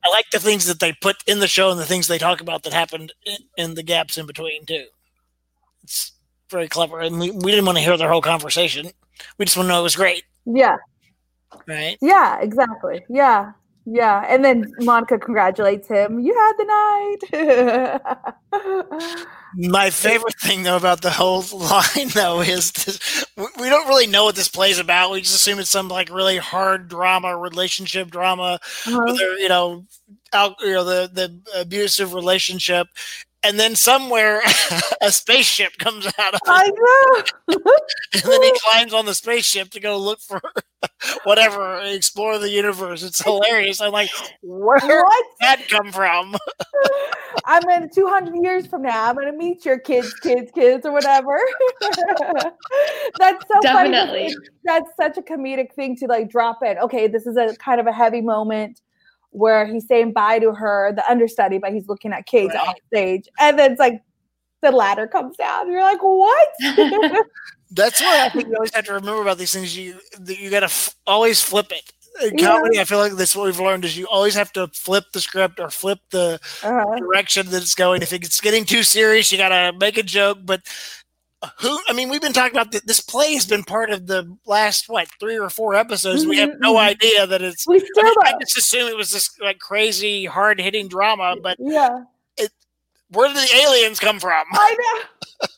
I 0.04 0.08
like 0.08 0.30
the 0.30 0.40
things 0.40 0.64
that 0.64 0.80
they 0.80 0.94
put 0.94 1.16
in 1.26 1.40
the 1.40 1.46
show 1.46 1.70
and 1.70 1.78
the 1.78 1.84
things 1.84 2.08
they 2.08 2.18
talk 2.18 2.40
about 2.40 2.62
that 2.62 2.72
happened 2.72 3.12
in, 3.26 3.36
in 3.56 3.74
the 3.74 3.82
gaps 3.82 4.16
in 4.16 4.26
between 4.26 4.64
too. 4.64 4.86
It's 5.82 6.12
very 6.54 6.68
clever. 6.68 7.00
And 7.00 7.18
we, 7.18 7.30
we 7.32 7.50
didn't 7.50 7.66
want 7.66 7.76
to 7.78 7.84
hear 7.84 7.96
their 7.96 8.08
whole 8.10 8.22
conversation. 8.22 8.90
We 9.38 9.44
just 9.44 9.56
want 9.56 9.66
to 9.66 9.72
know 9.72 9.80
it 9.80 9.82
was 9.82 9.96
great, 9.96 10.22
Yeah, 10.46 10.76
right? 11.66 11.96
yeah, 12.00 12.40
exactly. 12.40 13.04
Yeah, 13.08 13.52
yeah. 13.86 14.24
And 14.28 14.44
then 14.44 14.72
Monica 14.80 15.18
congratulates 15.18 15.86
him. 15.88 16.18
You 16.20 16.34
had 16.34 16.52
the 16.58 16.64
night. 17.34 19.14
My 19.56 19.90
favorite 19.90 20.34
thing 20.40 20.64
though 20.64 20.76
about 20.76 21.02
the 21.02 21.10
whole 21.10 21.44
line 21.52 22.08
though 22.14 22.40
is 22.40 22.72
this, 22.72 23.24
we- 23.36 23.68
don't 23.68 23.86
really 23.88 24.06
know 24.08 24.24
what 24.24 24.34
this 24.36 24.48
play's 24.48 24.78
about. 24.80 25.10
We 25.12 25.20
just 25.20 25.36
assume 25.36 25.58
it's 25.60 25.70
some 25.70 25.88
like 25.88 26.10
really 26.10 26.38
hard 26.38 26.88
drama, 26.88 27.36
relationship 27.36 28.10
drama, 28.10 28.58
Uh-huh. 28.86 29.02
with 29.06 29.18
their, 29.18 29.38
you 29.38 29.48
know, 29.48 29.84
out, 30.32 30.54
you 30.60 30.72
know, 30.72 30.84
the 30.84 31.08
the 31.12 31.60
abusive 31.60 32.14
relationship, 32.14 32.88
and 33.44 33.60
then 33.60 33.74
somewhere 33.74 34.40
a 35.00 35.12
spaceship 35.12 35.76
comes 35.78 36.06
out 36.18 36.34
of 36.34 36.40
I 36.46 36.64
it, 36.66 36.74
know. 37.48 37.56
and 38.14 38.22
then 38.22 38.42
he 38.42 38.52
climbs 38.64 38.94
on 38.94 39.06
the 39.06 39.14
spaceship 39.14 39.70
to 39.70 39.80
go 39.80 39.98
look 39.98 40.20
for 40.20 40.40
whatever, 41.24 41.80
explore 41.82 42.38
the 42.38 42.50
universe. 42.50 43.02
It's 43.02 43.22
hilarious. 43.22 43.80
I'm 43.80 43.92
like, 43.92 44.10
where 44.42 44.78
did 44.80 44.88
what? 44.88 45.26
that 45.40 45.68
come 45.68 45.92
from? 45.92 46.36
I'm 47.44 47.68
in 47.70 47.90
200 47.90 48.34
years 48.42 48.66
from 48.66 48.82
now. 48.82 49.08
I'm 49.08 49.14
going 49.14 49.30
to 49.30 49.36
meet 49.36 49.64
your 49.64 49.78
kids, 49.78 50.12
kids, 50.14 50.50
kids, 50.52 50.86
or 50.86 50.92
whatever. 50.92 51.38
That's 53.18 53.44
so 53.48 53.60
funny. 53.62 53.90
Definitely. 53.90 54.28
because 54.28 54.40
That's 54.64 54.90
such 54.96 55.18
a 55.18 55.22
comedic 55.22 55.72
thing 55.74 55.96
to 55.96 56.06
like 56.06 56.30
drop 56.30 56.62
in. 56.62 56.78
Okay, 56.78 57.06
this 57.08 57.26
is 57.26 57.36
a 57.36 57.54
kind 57.56 57.80
of 57.80 57.86
a 57.86 57.92
heavy 57.92 58.20
moment 58.20 58.80
where 59.34 59.66
he's 59.66 59.86
saying 59.86 60.12
bye 60.12 60.38
to 60.38 60.52
her, 60.52 60.92
the 60.94 61.08
understudy, 61.10 61.58
but 61.58 61.72
he's 61.72 61.88
looking 61.88 62.12
at 62.12 62.24
Kate 62.26 62.48
Right. 62.48 62.68
off 62.68 62.76
stage. 62.86 63.28
And 63.40 63.58
then 63.58 63.72
it's 63.72 63.80
like 63.80 64.00
the 64.62 64.70
ladder 64.70 65.06
comes 65.06 65.36
down. 65.36 65.70
You're 65.70 65.82
like, 65.82 65.98
what? 66.02 66.48
That's 67.70 68.00
why 68.00 68.24
I 68.24 68.28
think 68.28 68.48
you 68.48 68.54
always 68.54 68.74
have 68.74 68.84
to 68.86 68.92
remember 68.94 69.22
about 69.22 69.38
these 69.38 69.52
things. 69.52 69.76
You 69.76 69.96
that 70.20 70.38
you 70.38 70.50
got 70.50 70.60
to 70.60 70.66
f- 70.66 70.94
always 71.06 71.40
flip 71.42 71.72
it. 71.72 71.90
In 72.32 72.38
Yeah. 72.38 72.46
comedy, 72.54 72.78
I 72.78 72.84
feel 72.84 72.98
like 72.98 73.14
that's 73.14 73.34
what 73.34 73.46
we've 73.46 73.58
learned 73.58 73.84
is 73.84 73.98
you 73.98 74.06
always 74.06 74.34
have 74.36 74.52
to 74.52 74.68
flip 74.68 75.04
the 75.12 75.20
script 75.20 75.58
or 75.58 75.68
flip 75.68 75.98
the 76.10 76.38
Uh-huh. 76.62 76.96
direction 76.96 77.50
that 77.50 77.60
it's 77.62 77.74
going. 77.74 78.02
If 78.02 78.12
it's 78.12 78.40
getting 78.40 78.64
too 78.64 78.84
serious, 78.84 79.32
you 79.32 79.38
got 79.38 79.48
to 79.48 79.76
make 79.76 79.98
a 79.98 80.02
joke. 80.04 80.38
But 80.44 80.62
who? 81.60 81.78
I 81.88 81.92
mean, 81.92 82.08
we've 82.08 82.20
been 82.20 82.32
talking 82.32 82.56
about 82.56 82.72
th- 82.72 82.84
this 82.84 83.00
play 83.00 83.34
has 83.34 83.46
been 83.46 83.64
part 83.64 83.90
of 83.90 84.06
the 84.06 84.36
last 84.46 84.88
what 84.88 85.08
three 85.20 85.38
or 85.38 85.50
four 85.50 85.74
episodes. 85.74 86.26
We 86.26 86.38
have 86.38 86.58
no 86.60 86.74
mhm. 86.74 86.80
idea 86.80 87.26
that 87.26 87.42
it's. 87.42 87.66
We 87.66 87.76
I, 87.76 88.02
mean, 88.02 88.14
I 88.24 88.34
just 88.40 88.56
assume 88.58 88.88
it 88.88 88.96
was 88.96 89.10
this 89.10 89.30
like 89.40 89.58
crazy, 89.58 90.24
hard 90.24 90.60
hitting 90.60 90.88
drama. 90.88 91.36
But 91.42 91.56
Yeah, 91.60 92.04
where 93.10 93.28
did 93.28 93.36
the 93.36 93.56
aliens 93.62 94.00
come 94.00 94.18
from? 94.20 94.44
I 94.52 94.76
know. 94.78 95.48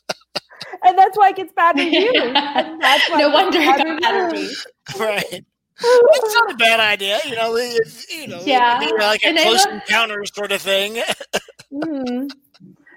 and 0.83 0.97
that's 0.97 1.17
why 1.17 1.29
it 1.29 1.35
gets 1.37 1.53
bad 1.53 1.77
reviews. 1.77 2.11
And 2.35 2.81
that's 2.81 3.09
why 3.09 3.19
no 3.19 3.29
wonder 3.29 3.59
gets 3.59 3.81
it 3.81 3.85
got 3.85 4.01
bad 4.01 4.31
reviews. 4.31 4.67
right. 4.99 5.45
It's 5.79 6.33
not 6.33 6.51
a 6.53 6.55
bad 6.55 6.79
idea, 6.79 7.19
you 7.23 7.35
know. 7.35 7.55
It's, 7.55 8.11
you 8.11 8.25
know, 8.27 8.41
Yeah, 8.43 8.79
like 8.97 9.21
a 9.23 9.27
and 9.27 9.37
I 9.37 9.43
close 9.43 9.63
love- 9.63 9.75
encounters 9.75 10.31
sort 10.33 10.51
of 10.51 10.59
thing. 10.59 11.03
Mhm. 11.71 12.31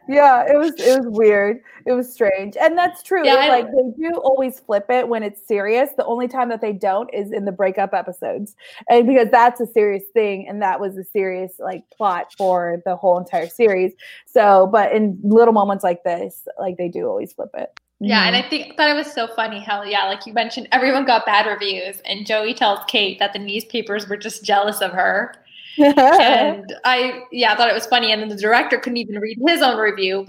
Yeah, 0.09 0.45
it 0.49 0.57
was 0.57 0.73
it 0.79 0.99
was 0.99 1.07
weird. 1.09 1.61
It 1.87 1.93
was 1.93 2.13
strange, 2.13 2.57
and 2.57 2.77
that's 2.77 3.03
true. 3.03 3.25
Yeah, 3.25 3.35
like 3.49 3.67
they 3.71 4.03
do 4.03 4.17
always 4.19 4.59
flip 4.61 4.87
it 4.89 5.09
when 5.09 5.23
it's 5.23 5.47
serious. 5.47 5.91
The 5.97 6.05
only 6.05 6.27
time 6.27 6.49
that 6.49 6.61
they 6.61 6.73
don't 6.73 7.09
is 7.15 7.33
in 7.33 7.45
the 7.45 7.53
breakup 7.53 7.95
episodes, 7.95 8.57
and 8.89 9.07
because 9.07 9.29
that's 9.31 9.61
a 9.61 9.67
serious 9.67 10.05
thing, 10.13 10.49
and 10.49 10.61
that 10.63 10.81
was 10.81 10.97
a 10.97 11.05
serious 11.05 11.53
like 11.59 11.85
plot 11.97 12.27
for 12.37 12.83
the 12.85 12.97
whole 12.97 13.19
entire 13.19 13.49
series. 13.49 13.93
So, 14.27 14.69
but 14.73 14.93
in 14.93 15.19
little 15.23 15.55
moments 15.55 15.85
like 15.85 16.03
this, 16.03 16.47
like 16.59 16.77
they 16.77 16.89
do 16.89 17.07
always 17.07 17.33
flip 17.33 17.51
it. 17.55 17.71
Yeah, 18.01 18.27
and 18.27 18.35
Mhm. 18.35 18.45
I 18.45 18.49
think 18.49 18.77
thought 18.77 18.89
it 18.89 18.95
was 18.95 19.13
so 19.13 19.27
funny 19.27 19.61
how 19.61 19.83
yeah, 19.83 20.07
like 20.09 20.27
you 20.27 20.33
mentioned, 20.33 20.69
everyone 20.73 21.05
got 21.05 21.27
bad 21.27 21.47
reviews, 21.47 22.01
and 22.01 22.27
Joey 22.27 22.55
tells 22.55 22.81
Kate 22.89 23.19
that 23.19 23.33
the 23.35 23.39
newspapers 23.39 24.09
were 24.09 24.17
just 24.17 24.43
jealous 24.43 24.81
of 24.81 24.93
her. 24.93 25.35
And 25.79 26.75
I 26.85 27.23
yeah, 27.33 27.53
I 27.53 27.57
thought 27.57 27.69
it 27.69 27.75
was 27.75 27.87
funny, 27.87 28.13
and 28.13 28.21
then 28.21 28.29
the 28.29 28.37
director 28.37 28.79
couldn't 28.79 28.99
even 28.99 29.19
read 29.19 29.39
his 29.47 29.63
own 29.63 29.79
review 29.79 30.27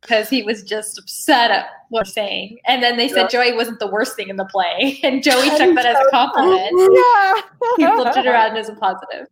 because 0.00 0.28
he 0.28 0.42
was 0.42 0.62
just 0.62 0.98
upset 0.98 1.50
at 1.50 1.68
what 1.88 2.00
we're 2.00 2.04
saying. 2.04 2.58
And 2.66 2.82
then 2.82 2.96
they 2.96 3.08
said 3.08 3.30
Joey 3.30 3.54
wasn't 3.54 3.78
the 3.78 3.86
worst 3.86 4.14
thing 4.16 4.28
in 4.28 4.36
the 4.36 4.44
play, 4.44 5.00
and 5.02 5.22
Joey 5.22 5.48
took 5.50 5.74
that 5.74 5.86
as 5.86 5.96
a 5.96 6.10
compliment. 6.10 6.70
yeah, 6.94 7.34
He 7.76 7.86
flipped 7.86 8.16
it 8.16 8.26
around 8.26 8.56
as 8.56 8.68
a 8.68 8.74
positive. 8.74 9.26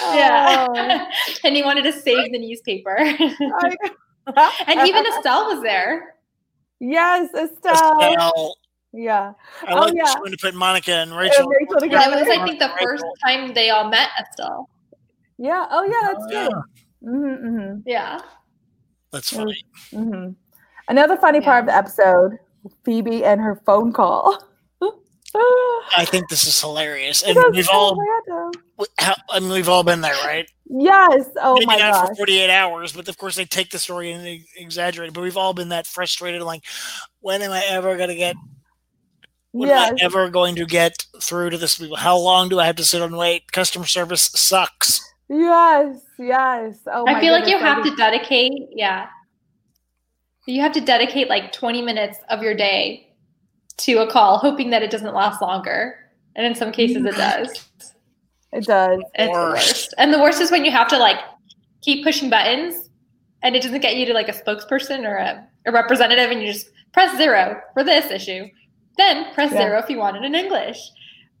Oh. 0.00 0.14
Yeah, 0.16 1.06
and 1.44 1.54
he 1.54 1.62
wanted 1.62 1.82
to 1.82 1.92
save 1.92 2.32
the 2.32 2.38
newspaper. 2.38 2.96
And 2.98 4.88
even 4.88 5.06
Estelle 5.06 5.46
was 5.46 5.62
there. 5.62 6.14
Yes, 6.80 7.28
Estelle. 7.34 8.00
Estelle. 8.00 8.56
Yeah. 8.92 9.32
I 9.66 9.72
Oh, 9.72 9.80
like 9.80 9.94
yeah. 9.94 10.02
that 10.04 10.22
she 10.24 10.30
to 10.32 10.36
put 10.38 10.54
Monica 10.54 10.92
and 10.94 11.16
Rachel. 11.16 11.46
Rachel 11.48 11.78
together. 11.80 12.10
that 12.16 12.20
was, 12.26 12.28
I 12.28 12.44
think, 12.44 12.58
the 12.58 12.66
Rachel. 12.68 12.78
first 12.86 13.04
time 13.24 13.54
they 13.54 13.70
all 13.70 13.88
met 13.88 14.08
Estelle. 14.20 14.68
Yeah. 15.38 15.66
Oh, 15.70 15.84
yeah, 15.84 16.12
that's 16.12 16.24
Oh, 16.24 16.28
good. 17.02 17.08
Mm-hmm, 17.08 17.80
Yeah. 17.86 18.20
That's 19.12 19.30
funny. 19.30 19.64
mm-hmm, 19.92 20.10
hmm 20.12 20.30
Another 20.88 21.16
funny 21.16 21.40
part 21.40 21.60
of 21.64 21.66
the 21.66 21.74
episode 21.76 22.38
Phoebe 22.84 23.24
and 23.24 23.40
her 23.40 23.60
phone 23.64 23.92
call. 23.92 24.42
I 25.96 26.04
think 26.04 26.28
this 26.28 26.44
is 26.46 26.60
hilarious, 26.60 27.22
and 27.22 27.34
Because- 27.36 27.52
we've 27.54 27.68
all, 27.72 27.94
my 27.94 28.20
God, 28.28 28.50
no. 28.78 28.84
how, 28.98 29.14
I 29.30 29.38
mean, 29.40 29.50
we've 29.50 29.68
all 29.68 29.84
been 29.84 30.00
there, 30.00 30.14
right? 30.24 30.48
Yes. 30.68 31.26
Oh, 31.40 31.54
Maybe 31.54 31.66
my 31.66 31.76
not 31.76 31.92
gosh. 31.92 32.08
for 32.08 32.14
48 32.16 32.50
hours, 32.50 32.92
but 32.92 33.08
of 33.08 33.16
course 33.16 33.36
they 33.36 33.44
take 33.44 33.70
the 33.70 33.78
story 33.78 34.10
and 34.12 34.24
they 34.24 34.44
exaggerate. 34.56 35.08
it. 35.10 35.14
But 35.14 35.22
we've 35.22 35.36
all 35.36 35.54
been 35.54 35.68
that 35.70 35.86
frustrated, 35.86 36.42
like, 36.42 36.64
when 37.20 37.42
am 37.42 37.52
I 37.52 37.64
ever 37.68 37.96
going 37.96 38.08
to 38.08 38.14
get? 38.16 38.34
When 39.52 39.68
Yes. 39.68 39.90
am 39.90 39.96
I 39.96 40.04
ever 40.04 40.30
going 40.30 40.54
to 40.56 40.64
get 40.64 41.06
through 41.20 41.50
to 41.50 41.58
this 41.58 41.78
people? 41.78 41.96
How 41.96 42.16
long 42.16 42.48
do 42.48 42.60
I 42.60 42.66
have 42.66 42.76
to 42.76 42.84
sit 42.84 43.02
and 43.02 43.16
wait? 43.16 43.50
Customer 43.52 43.86
service 43.86 44.30
sucks. 44.34 45.00
Yes. 45.28 46.00
Yes. 46.18 46.78
Oh, 46.86 47.06
I 47.06 47.14
my 47.14 47.20
feel 47.20 47.32
like 47.32 47.48
you 47.48 47.58
have 47.58 47.84
to 47.84 47.94
dedicate, 47.96 48.52
yeah. 48.72 49.08
You 50.46 50.60
have 50.60 50.72
to 50.72 50.80
dedicate 50.80 51.28
like 51.28 51.52
20 51.52 51.82
minutes 51.82 52.18
of 52.28 52.42
your 52.42 52.54
day 52.54 53.12
to 53.78 53.98
a 53.98 54.10
call, 54.10 54.38
hoping 54.38 54.70
that 54.70 54.82
it 54.82 54.90
doesn't 54.90 55.14
last 55.14 55.40
longer. 55.42 55.96
And 56.36 56.46
in 56.46 56.54
some 56.54 56.72
cases, 56.72 57.04
it 57.04 57.14
mm-hmm. 57.14 57.42
does. 57.44 57.68
It 58.52 58.64
does. 58.64 59.00
It's 59.14 59.26
the 59.26 59.30
Worst. 59.30 59.68
worst. 59.68 59.94
And 59.98 60.12
the 60.12 60.18
worst 60.18 60.40
is 60.40 60.50
when 60.50 60.64
you 60.64 60.70
have 60.70 60.88
to 60.88 60.98
like 60.98 61.18
keep 61.80 62.04
pushing 62.04 62.30
buttons 62.30 62.90
and 63.42 63.56
it 63.56 63.62
doesn't 63.62 63.80
get 63.80 63.96
you 63.96 64.06
to 64.06 64.12
like 64.12 64.28
a 64.28 64.32
spokesperson 64.32 65.04
or 65.04 65.16
a, 65.16 65.46
a 65.66 65.72
representative 65.72 66.30
and 66.30 66.40
you 66.40 66.52
just 66.52 66.70
press 66.92 67.16
zero 67.16 67.60
for 67.74 67.84
this 67.84 68.10
issue. 68.10 68.46
Then 69.00 69.32
press 69.32 69.50
Yeah. 69.52 69.62
zero 69.62 69.78
if 69.78 69.88
you 69.88 69.98
want 69.98 70.16
it 70.18 70.24
in 70.24 70.34
English. 70.34 70.78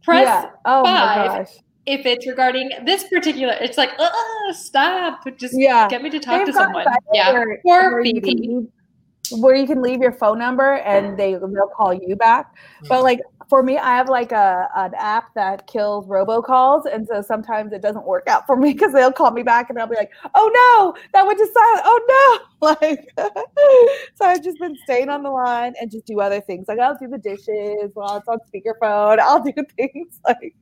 Press 0.02 0.24
yeah. 0.26 0.50
Oh, 0.64 0.82
five. 0.82 1.26
gosh. 1.46 1.52
if 1.86 2.06
it's 2.06 2.26
regarding 2.26 2.70
this 2.86 3.02
particular 3.04 3.54
it's 3.60 3.76
like, 3.76 3.90
uh, 3.98 4.08
stop. 4.52 5.20
Just 5.36 5.54
Yeah. 5.58 5.88
get 5.88 6.02
me 6.02 6.08
to 6.10 6.18
talk 6.20 6.38
They've 6.38 6.46
to 6.46 6.52
someone. 6.52 6.84
Yeah. 7.12 7.32
where- 7.32 7.58
Poor 7.66 7.80
where 7.94 8.04
you 8.04 8.20
can 8.20 8.38
Phoebe. 8.38 8.48
leave- 8.48 9.42
where 9.42 9.54
you 9.54 9.66
can 9.66 9.80
leave 9.82 10.00
your 10.00 10.12
phone 10.12 10.38
number 10.38 10.70
and 10.92 11.16
they 11.18 11.32
they'll 11.34 11.72
call 11.76 11.92
you 11.94 12.16
back. 12.16 12.46
But 12.88 13.02
like 13.02 13.20
for 13.50 13.62
me, 13.62 13.76
I 13.76 13.96
have 13.96 14.08
like 14.08 14.32
a 14.32 14.68
an 14.76 14.92
app 14.96 15.34
that 15.34 15.66
kills 15.66 16.06
robocalls, 16.06 16.86
and 16.90 17.06
so 17.06 17.20
sometimes 17.20 17.72
it 17.72 17.82
doesn't 17.82 18.06
work 18.06 18.28
out 18.28 18.46
for 18.46 18.56
me 18.56 18.72
because 18.72 18.92
they'll 18.92 19.12
call 19.12 19.32
me 19.32 19.42
back 19.42 19.68
and 19.68 19.78
I'll 19.78 19.88
be 19.88 19.96
like, 19.96 20.12
"Oh 20.34 20.50
no, 20.54 21.02
that 21.12 21.26
went 21.26 21.38
to 21.38 21.46
silent. 21.46 21.82
Oh 21.84 22.38
no!" 22.40 22.46
Like, 22.62 23.08
so 23.16 24.26
I've 24.26 24.44
just 24.44 24.58
been 24.58 24.76
staying 24.84 25.08
on 25.08 25.22
the 25.22 25.30
line 25.30 25.72
and 25.80 25.90
just 25.90 26.04
do 26.04 26.20
other 26.20 26.42
things. 26.42 26.68
Like 26.68 26.78
I'll 26.78 26.96
do 26.96 27.08
the 27.08 27.16
dishes 27.16 27.90
while 27.94 28.18
it's 28.18 28.28
on 28.28 28.38
speakerphone. 28.54 29.18
I'll 29.20 29.42
do 29.42 29.52
things 29.76 30.20
like. 30.26 30.54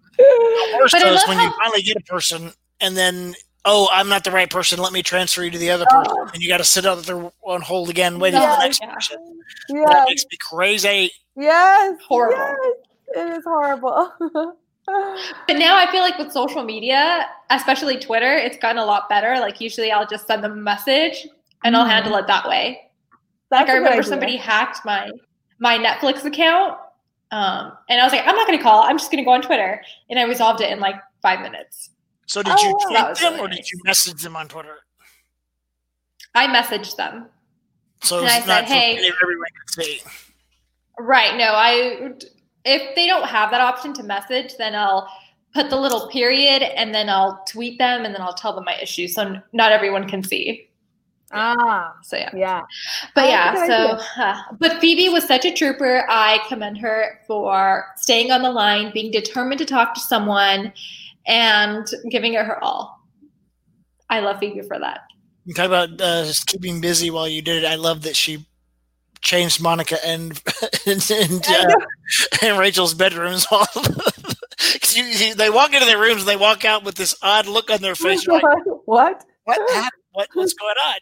Worst 0.78 0.92
But 0.92 1.02
I 1.02 1.10
is 1.10 1.16
love 1.16 1.28
when 1.28 1.40
you 1.40 1.52
finally 1.58 1.82
get 1.82 1.96
a 1.96 2.00
person 2.02 2.52
and 2.80 2.96
then, 2.96 3.34
oh, 3.68 3.88
I'm 3.92 4.08
not 4.08 4.24
the 4.24 4.30
right 4.32 4.48
person. 4.50 4.78
Let 4.80 4.92
me 4.92 5.02
transfer 5.02 5.42
you 5.44 5.50
to 5.50 5.58
the 5.58 5.70
other 5.70 5.86
Oh. 5.92 6.02
person. 6.02 6.30
And 6.34 6.42
you 6.42 6.48
got 6.48 6.58
to 6.58 6.64
sit 6.64 6.86
out 6.86 7.02
there 7.04 7.30
on 7.46 7.60
hold 7.60 7.90
again, 7.90 8.18
waiting 8.18 8.40
for 8.40 8.46
the 8.46 8.58
next 8.58 8.80
Yeah. 8.82 8.92
person. 8.94 9.40
Yeah. 9.68 9.84
That 9.86 10.06
makes 10.08 10.24
me 10.30 10.38
crazy. 10.40 11.12
Yes. 11.36 11.96
Horrible. 12.08 12.38
Yes. 12.38 13.26
It 13.26 13.36
is 13.38 13.44
horrible. 13.44 14.12
But 15.46 15.58
now 15.58 15.76
I 15.76 15.90
feel 15.92 16.00
like 16.00 16.16
with 16.16 16.32
social 16.32 16.64
media, 16.64 17.28
especially 17.50 17.98
Twitter, 17.98 18.32
it's 18.32 18.56
gotten 18.56 18.78
a 18.78 18.84
lot 18.86 19.06
better. 19.10 19.38
Like 19.38 19.60
usually 19.60 19.92
I'll 19.92 20.06
just 20.06 20.26
send 20.26 20.42
them 20.42 20.52
a 20.52 20.56
message 20.56 21.26
and 21.62 21.76
I'll 21.76 21.84
handle 21.84 22.16
it 22.16 22.26
that 22.26 22.48
way. 22.48 22.80
That's 23.50 23.68
like 23.68 23.68
I 23.68 23.72
a 23.72 23.80
good 23.80 23.84
remember 23.84 24.02
somebody 24.02 24.36
hacked 24.36 24.86
my 24.86 25.10
my 25.58 25.76
Netflix 25.76 26.24
account. 26.24 26.78
Um, 27.30 27.72
and 27.90 28.00
I 28.00 28.04
was 28.04 28.14
like, 28.14 28.26
I'm 28.26 28.34
not 28.34 28.46
gonna 28.46 28.62
call, 28.62 28.82
I'm 28.82 28.96
just 28.96 29.10
gonna 29.10 29.24
go 29.24 29.32
on 29.32 29.42
Twitter. 29.42 29.82
And 30.08 30.18
I 30.18 30.22
resolved 30.22 30.62
it 30.62 30.70
in 30.70 30.80
like 30.80 30.96
five 31.20 31.40
minutes. 31.42 31.90
So 32.28 32.42
did 32.42 32.54
Oh, 32.56 32.62
you 32.62 32.78
tweet 32.86 33.18
them 33.18 33.32
really 33.32 33.40
or 33.40 33.48
did 33.48 33.70
you 33.70 33.80
message 33.84 34.22
them 34.22 34.36
on 34.36 34.48
Twitter? 34.48 34.76
I 36.34 36.46
messaged 36.46 36.96
them. 36.96 37.26
So 38.02 38.18
And 38.18 38.26
it's 38.26 38.34
I 38.34 38.40
said, 38.40 38.46
not 38.46 38.64
"Hey." 38.64 38.92
everyone 39.22 39.48
can 39.56 39.82
see. 39.84 40.00
Right. 40.98 41.36
No, 41.36 41.52
I 41.54 42.12
if 42.64 42.94
they 42.94 43.06
don't 43.06 43.26
have 43.26 43.50
that 43.50 43.60
option 43.62 43.92
to 43.94 44.02
message, 44.02 44.56
then 44.58 44.74
I'll 44.74 45.08
put 45.54 45.70
the 45.70 45.76
little 45.76 46.08
period 46.08 46.62
and 46.62 46.94
then 46.94 47.08
I'll 47.08 47.42
tweet 47.48 47.78
them 47.78 48.04
and 48.04 48.14
then 48.14 48.20
I'll 48.20 48.34
tell 48.34 48.52
them 48.54 48.64
my 48.64 48.76
issue. 48.80 49.08
So 49.08 49.40
not 49.52 49.72
everyone 49.72 50.06
can 50.08 50.22
see. 50.22 50.68
Ah, 51.32 51.94
So 52.02 52.16
yeah. 52.16 52.30
yeah. 52.34 52.62
But 53.14 53.24
Oh, 53.24 53.28
yeah, 53.28 53.66
so 53.66 54.22
uh, 54.22 54.36
but 54.58 54.80
Phoebe 54.80 55.08
was 55.08 55.24
such 55.26 55.44
a 55.44 55.52
trooper. 55.52 56.04
I 56.10 56.40
commend 56.48 56.78
her 56.78 57.20
for 57.26 57.86
staying 57.96 58.30
on 58.32 58.42
the 58.42 58.50
line, 58.50 58.92
being 58.92 59.10
determined 59.10 59.58
to 59.58 59.66
talk 59.66 59.92
to 59.94 60.00
someone, 60.00 60.72
and 61.28 61.86
giving 62.10 62.34
it 62.34 62.44
her 62.44 62.62
all. 62.64 62.98
I 64.10 64.20
love 64.20 64.40
Phoebe 64.40 64.62
for 64.62 64.78
that. 64.78 65.00
You 65.44 65.54
talk 65.54 65.66
about 65.66 65.90
uh, 66.00 66.24
just 66.24 66.46
keeping 66.46 66.80
busy 66.80 67.10
while 67.10 67.28
you 67.28 67.42
did 67.42 67.62
it. 67.62 67.66
I 67.66 67.76
love 67.76 68.02
that 68.02 68.16
she 68.16 68.46
changed 69.20 69.60
Monica 69.60 69.96
and 70.04 70.40
and, 70.86 71.10
and, 71.10 71.46
uh, 71.46 71.74
and 72.42 72.58
Rachel's 72.58 72.94
bedrooms. 72.94 73.46
all. 73.52 73.66
you, 74.94 75.04
you, 75.04 75.34
they 75.34 75.50
walk 75.50 75.72
into 75.72 75.86
their 75.86 76.00
rooms 76.00 76.22
and 76.22 76.28
they 76.28 76.36
walk 76.36 76.64
out 76.64 76.84
with 76.84 76.96
this 76.96 77.16
odd 77.22 77.46
look 77.46 77.70
on 77.70 77.80
their 77.80 77.94
face. 77.94 78.26
Like, 78.26 78.42
what? 78.86 79.24
what? 79.44 79.70
happened? 79.70 79.90
What? 80.12 80.28
What's 80.34 80.54
going 80.54 80.74
on? 80.86 80.94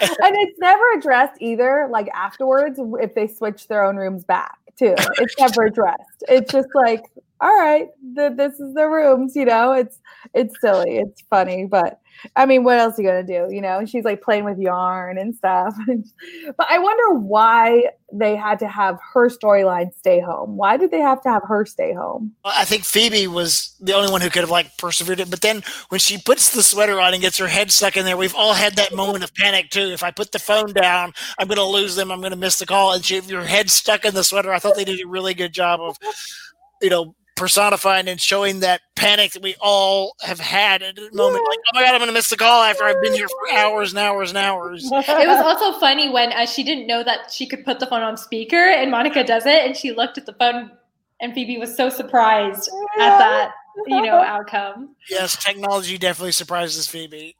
And 0.00 0.10
it's 0.20 0.58
never 0.58 0.82
addressed 0.96 1.40
either. 1.40 1.88
Like 1.90 2.08
afterwards, 2.14 2.80
if 3.00 3.14
they 3.14 3.28
switch 3.28 3.68
their 3.68 3.84
own 3.84 3.96
rooms 3.96 4.24
back 4.24 4.56
too, 4.76 4.94
it's 5.18 5.38
never 5.38 5.66
addressed. 5.66 6.24
It's 6.28 6.52
just 6.52 6.68
like, 6.74 7.04
all 7.40 7.54
right, 7.54 7.88
th- 8.16 8.36
this 8.36 8.54
is 8.60 8.74
the 8.74 8.88
rooms. 8.88 9.36
You 9.36 9.44
know, 9.44 9.72
it's 9.72 10.00
it's 10.34 10.60
silly, 10.60 10.98
it's 10.98 11.22
funny, 11.30 11.66
but 11.66 12.00
I 12.36 12.46
mean, 12.46 12.64
what 12.64 12.78
else 12.78 12.98
are 12.98 13.02
you 13.02 13.08
gonna 13.08 13.22
do? 13.22 13.48
You 13.54 13.60
know, 13.60 13.84
she's 13.84 14.04
like 14.04 14.22
playing 14.22 14.44
with 14.44 14.58
yarn 14.58 15.18
and 15.18 15.34
stuff. 15.34 15.74
but 16.56 16.66
I 16.70 16.78
wonder 16.78 17.18
why 17.18 17.90
they 18.12 18.36
had 18.36 18.58
to 18.60 18.68
have 18.68 18.98
her 19.12 19.28
storyline 19.28 19.94
stay 19.94 20.20
home. 20.20 20.56
Why 20.56 20.76
did 20.76 20.90
they 20.90 21.00
have 21.00 21.22
to 21.22 21.28
have 21.28 21.42
her 21.46 21.66
stay 21.66 21.92
home? 21.92 22.32
I 22.44 22.64
think 22.64 22.84
Phoebe 22.84 23.26
was 23.26 23.74
the 23.80 23.94
only 23.94 24.10
one 24.10 24.20
who 24.20 24.30
could 24.30 24.42
have 24.42 24.50
like 24.50 24.76
persevered 24.78 25.20
it. 25.20 25.30
But 25.30 25.40
then 25.40 25.62
when 25.88 25.98
she 25.98 26.18
puts 26.18 26.54
the 26.54 26.62
sweater 26.62 27.00
on 27.00 27.12
and 27.12 27.22
gets 27.22 27.38
her 27.38 27.48
head 27.48 27.72
stuck 27.72 27.96
in 27.96 28.04
there, 28.04 28.16
we've 28.16 28.34
all 28.34 28.54
had 28.54 28.76
that 28.76 28.94
moment 28.94 29.24
of 29.24 29.34
panic 29.34 29.70
too. 29.70 29.90
If 29.90 30.02
I 30.02 30.10
put 30.10 30.32
the 30.32 30.38
phone 30.38 30.72
down, 30.72 31.12
I'm 31.38 31.48
to 31.48 31.64
lose 31.64 31.96
them. 31.96 32.10
I'm 32.10 32.22
to 32.22 32.36
miss 32.36 32.58
the 32.58 32.66
call. 32.66 32.92
And 32.92 33.04
she, 33.04 33.16
if 33.16 33.28
your 33.28 33.42
head 33.42 33.70
stuck 33.70 34.04
in 34.04 34.14
the 34.14 34.24
sweater, 34.24 34.52
I 34.52 34.58
thought 34.58 34.76
they 34.76 34.84
did 34.84 35.00
a 35.00 35.08
really 35.08 35.34
good 35.34 35.52
job 35.52 35.80
of, 35.80 35.98
you 36.80 36.90
know, 36.90 37.14
personifying 37.36 38.08
and 38.08 38.20
showing 38.20 38.60
that 38.60 38.80
panic 38.96 39.32
that 39.32 39.42
we 39.42 39.56
all 39.60 40.14
have 40.22 40.38
had 40.38 40.82
at 40.82 40.98
a 40.98 41.10
moment. 41.12 41.44
Like, 41.48 41.58
oh 41.58 41.70
my 41.74 41.82
god, 41.82 41.94
I'm 41.94 41.98
going 41.98 42.08
to 42.08 42.12
miss 42.14 42.30
the 42.30 42.36
call 42.36 42.62
after 42.62 42.84
I've 42.84 43.00
been 43.02 43.12
here 43.12 43.28
for 43.28 43.56
hours 43.56 43.90
and 43.90 43.98
hours 43.98 44.30
and 44.30 44.38
hours. 44.38 44.84
It 44.84 45.28
was 45.28 45.44
also 45.44 45.78
funny 45.78 46.08
when 46.08 46.32
uh, 46.32 46.46
she 46.46 46.62
didn't 46.62 46.86
know 46.86 47.02
that 47.02 47.32
she 47.32 47.46
could 47.46 47.64
put 47.64 47.80
the 47.80 47.86
phone 47.86 48.02
on 48.02 48.16
speaker, 48.16 48.56
and 48.56 48.90
Monica 48.90 49.24
does 49.24 49.46
it, 49.46 49.66
and 49.66 49.76
she 49.76 49.92
looked 49.92 50.18
at 50.18 50.26
the 50.26 50.34
phone, 50.34 50.70
and 51.20 51.34
Phoebe 51.34 51.58
was 51.58 51.76
so 51.76 51.88
surprised 51.88 52.70
at 52.98 53.18
that, 53.18 53.52
you 53.86 54.02
know, 54.02 54.16
outcome. 54.16 54.94
Yes, 55.10 55.42
technology 55.42 55.98
definitely 55.98 56.32
surprises 56.32 56.86
Phoebe. 56.86 57.34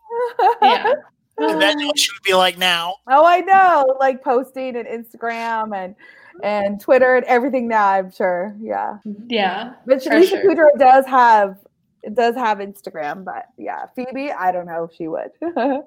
Yeah. 0.61 0.92
Imagine 1.38 1.87
what 1.87 1.98
she 1.98 2.11
would 2.12 2.22
be 2.22 2.35
like 2.35 2.59
now. 2.59 2.94
Oh, 3.09 3.26
I 3.26 3.40
know. 3.40 3.96
Like 3.98 4.22
posting 4.22 4.76
and 4.76 4.87
Instagram 4.87 5.76
and 5.76 5.96
and 6.42 6.80
Twitter 6.80 7.16
and 7.16 7.24
everything 7.26 7.68
now, 7.68 7.86
I'm 7.86 8.10
sure. 8.10 8.54
Yeah. 8.60 8.98
Yeah. 9.28 9.74
But 9.86 10.02
For 10.02 10.22
sure. 10.22 10.42
Kudrow 10.42 10.78
does 10.78 11.06
have 11.06 11.58
it 12.02 12.14
does 12.14 12.34
have 12.34 12.58
Instagram, 12.58 13.24
but 13.24 13.46
yeah, 13.56 13.86
Phoebe, 13.96 14.30
I 14.30 14.52
don't 14.52 14.66
know 14.66 14.84
if 14.84 14.94
she 14.94 15.08
would. 15.08 15.30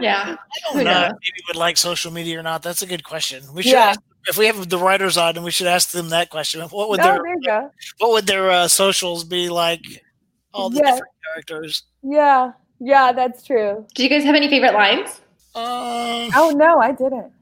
Yeah. 0.00 0.36
I 0.36 0.72
don't 0.74 0.84
know 0.84 0.92
knows? 0.92 1.10
if 1.12 1.16
Phoebe 1.24 1.42
would 1.48 1.56
like 1.56 1.76
social 1.76 2.12
media 2.12 2.38
or 2.38 2.42
not. 2.42 2.62
That's 2.62 2.82
a 2.82 2.86
good 2.86 3.02
question. 3.02 3.42
We 3.52 3.62
should 3.64 3.72
Yeah. 3.72 3.86
ask, 3.86 4.00
if 4.28 4.38
we 4.38 4.46
have 4.46 4.68
the 4.68 4.78
writers 4.78 5.16
on, 5.16 5.34
and 5.36 5.44
we 5.44 5.50
should 5.50 5.66
ask 5.66 5.90
them 5.90 6.10
that 6.10 6.30
question. 6.30 6.60
What 6.68 6.88
would 6.88 7.00
Oh, 7.00 7.02
their 7.02 7.14
there 7.20 7.26
you 7.34 7.42
go. 7.44 7.70
what 7.98 8.12
would 8.12 8.26
their 8.28 8.48
uh, 8.50 8.68
socials 8.68 9.24
be 9.24 9.48
like? 9.48 9.80
All 10.54 10.70
the 10.70 10.76
Yeah. 10.76 10.82
different 10.92 11.12
characters. 11.32 11.82
Yeah. 12.02 12.52
Yeah, 12.78 13.10
that's 13.10 13.42
true. 13.42 13.86
Do 13.96 14.02
you 14.04 14.08
guys 14.08 14.22
have 14.22 14.34
any 14.36 14.48
favorite 14.48 14.74
lines? 14.74 15.20
Um, 15.56 16.30
Oh 16.36 16.52
no, 16.54 16.78
I 16.78 16.92
didn't. 16.92 17.32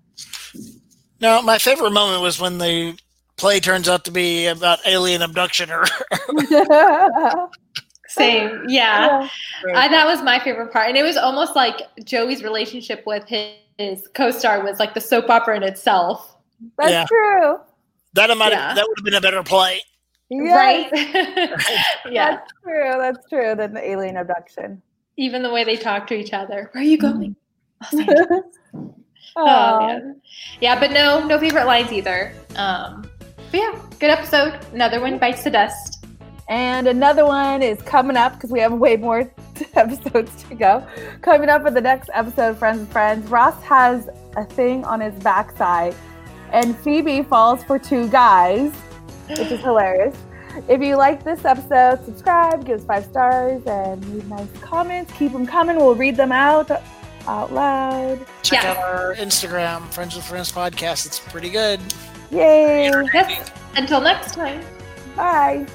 No, 1.25 1.43
my 1.43 1.57
favorite 1.59 1.91
moment 1.93 2.21
was 2.23 2.39
when 2.39 2.59
the 2.59 2.99
play 3.37 3.59
turns 3.59 3.89
out 3.89 4.05
to 4.05 4.11
be 4.11 4.47
about 4.47 4.79
alien 4.87 5.23
abduction 5.23 5.71
or. 5.71 5.85
Same. 8.09 8.65
Yeah. 8.69 9.29
I, 9.75 9.89
that 9.89 10.07
was 10.07 10.23
my 10.23 10.39
favorite 10.39 10.71
part. 10.73 10.89
And 10.89 10.97
it 10.97 11.03
was 11.03 11.17
almost 11.17 11.57
like 11.57 11.81
Joey's 12.05 12.45
relationship 12.45 13.03
with 13.07 13.27
his, 13.27 13.55
his 13.79 14.07
co-star 14.15 14.63
was 14.63 14.79
like 14.79 14.95
the 14.95 15.01
soap 15.01 15.31
opera 15.31 15.57
in 15.57 15.63
itself. 15.65 16.37
That's 16.79 16.91
Yeah. 16.93 17.05
true. 17.07 17.57
that 18.13 18.37
might 18.37 18.53
Yeah. 18.53 18.69
have, 18.69 18.77
that 18.77 18.87
would 18.87 18.99
have 18.99 19.05
been 19.05 19.15
a 19.15 19.21
better 19.21 19.43
play. 19.43 19.81
Yes, 20.31 20.93
Right? 20.93 21.51
yeah. 22.13 22.37
That's 22.37 22.53
true. 22.63 22.95
That's 23.01 23.29
true. 23.29 23.55
Than 23.57 23.75
the 23.75 23.91
alien 23.91 24.17
abduction. 24.17 24.81
Even 25.17 25.43
the 25.43 25.51
way 25.51 25.65
they 25.65 25.77
talk 25.77 26.07
to 26.09 26.15
each 26.15 26.33
other. 26.33 26.69
Where 26.73 26.83
are 26.83 26.87
you 26.87 26.99
going? 26.99 27.35
Mm-hmm. 27.83 27.99
Los 27.99 28.09
Angeles. 28.09 29.04
Oh, 29.37 29.81
man. 29.81 30.21
Yeah, 30.61 30.79
but 30.79 30.93
no, 30.93 31.27
no 31.27 31.39
favorite 31.39 31.67
lines 31.67 31.93
either. 31.93 32.35
Um, 32.57 33.09
but 33.51 33.61
yeah, 33.61 33.81
good 33.99 34.11
episode. 34.11 34.59
Another 34.73 35.01
one 35.01 35.19
bites 35.19 35.45
the 35.45 35.51
dust. 35.51 36.05
And 36.49 36.87
another 36.87 37.25
one 37.25 37.63
is 37.63 37.81
coming 37.83 38.17
up 38.17 38.35
because 38.35 38.51
we 38.51 38.61
have 38.61 38.73
way 38.73 38.97
more 38.97 39.33
episodes 39.75 40.43
to 40.45 40.55
go. 40.55 40.87
Coming 41.23 41.49
up 41.49 41.67
in 41.67 41.73
the 41.73 41.81
next 41.81 42.11
episode 42.13 42.59
Friends 42.59 42.81
and 42.81 42.89
Friends, 42.89 43.31
Ross 43.31 43.61
has 43.63 44.09
a 44.37 44.45
thing 44.45 44.85
on 44.85 45.01
his 45.01 45.15
backside, 45.23 45.95
and 46.53 46.77
Phoebe 46.79 47.23
falls 47.23 47.65
for 47.65 47.79
two 47.79 48.09
guys, 48.09 48.73
which 49.29 49.39
is 49.39 49.61
hilarious. 49.61 50.17
If 50.69 50.83
you 50.83 50.97
like 50.97 51.25
this 51.25 51.45
episode, 51.45 52.05
subscribe, 52.05 52.65
give 52.65 52.81
us 52.81 52.85
five 52.85 53.05
stars, 53.05 53.63
and 53.67 54.05
leave 54.13 54.29
nice 54.29 54.49
comments. 54.61 55.13
Keep 55.15 55.33
them 55.33 55.47
coming. 55.47 55.77
We'll 55.77 55.95
read 55.95 56.17
them 56.17 56.31
out 56.31 56.71
out 57.27 57.53
loud. 57.53 58.25
Check 58.43 58.63
Yeah. 58.63 58.71
out 58.73 58.77
our 58.79 59.15
Instagram, 59.15 59.93
Friends 59.93 60.15
with 60.17 60.25
Friends 60.25 60.51
podcast. 60.53 61.07
It's 61.07 61.19
pretty 61.19 61.51
good. 61.51 61.81
Yay! 62.31 62.91
Yes. 63.13 63.51
Until 63.77 64.01
next 64.01 64.35
time. 64.35 64.61
Bye. 65.17 65.67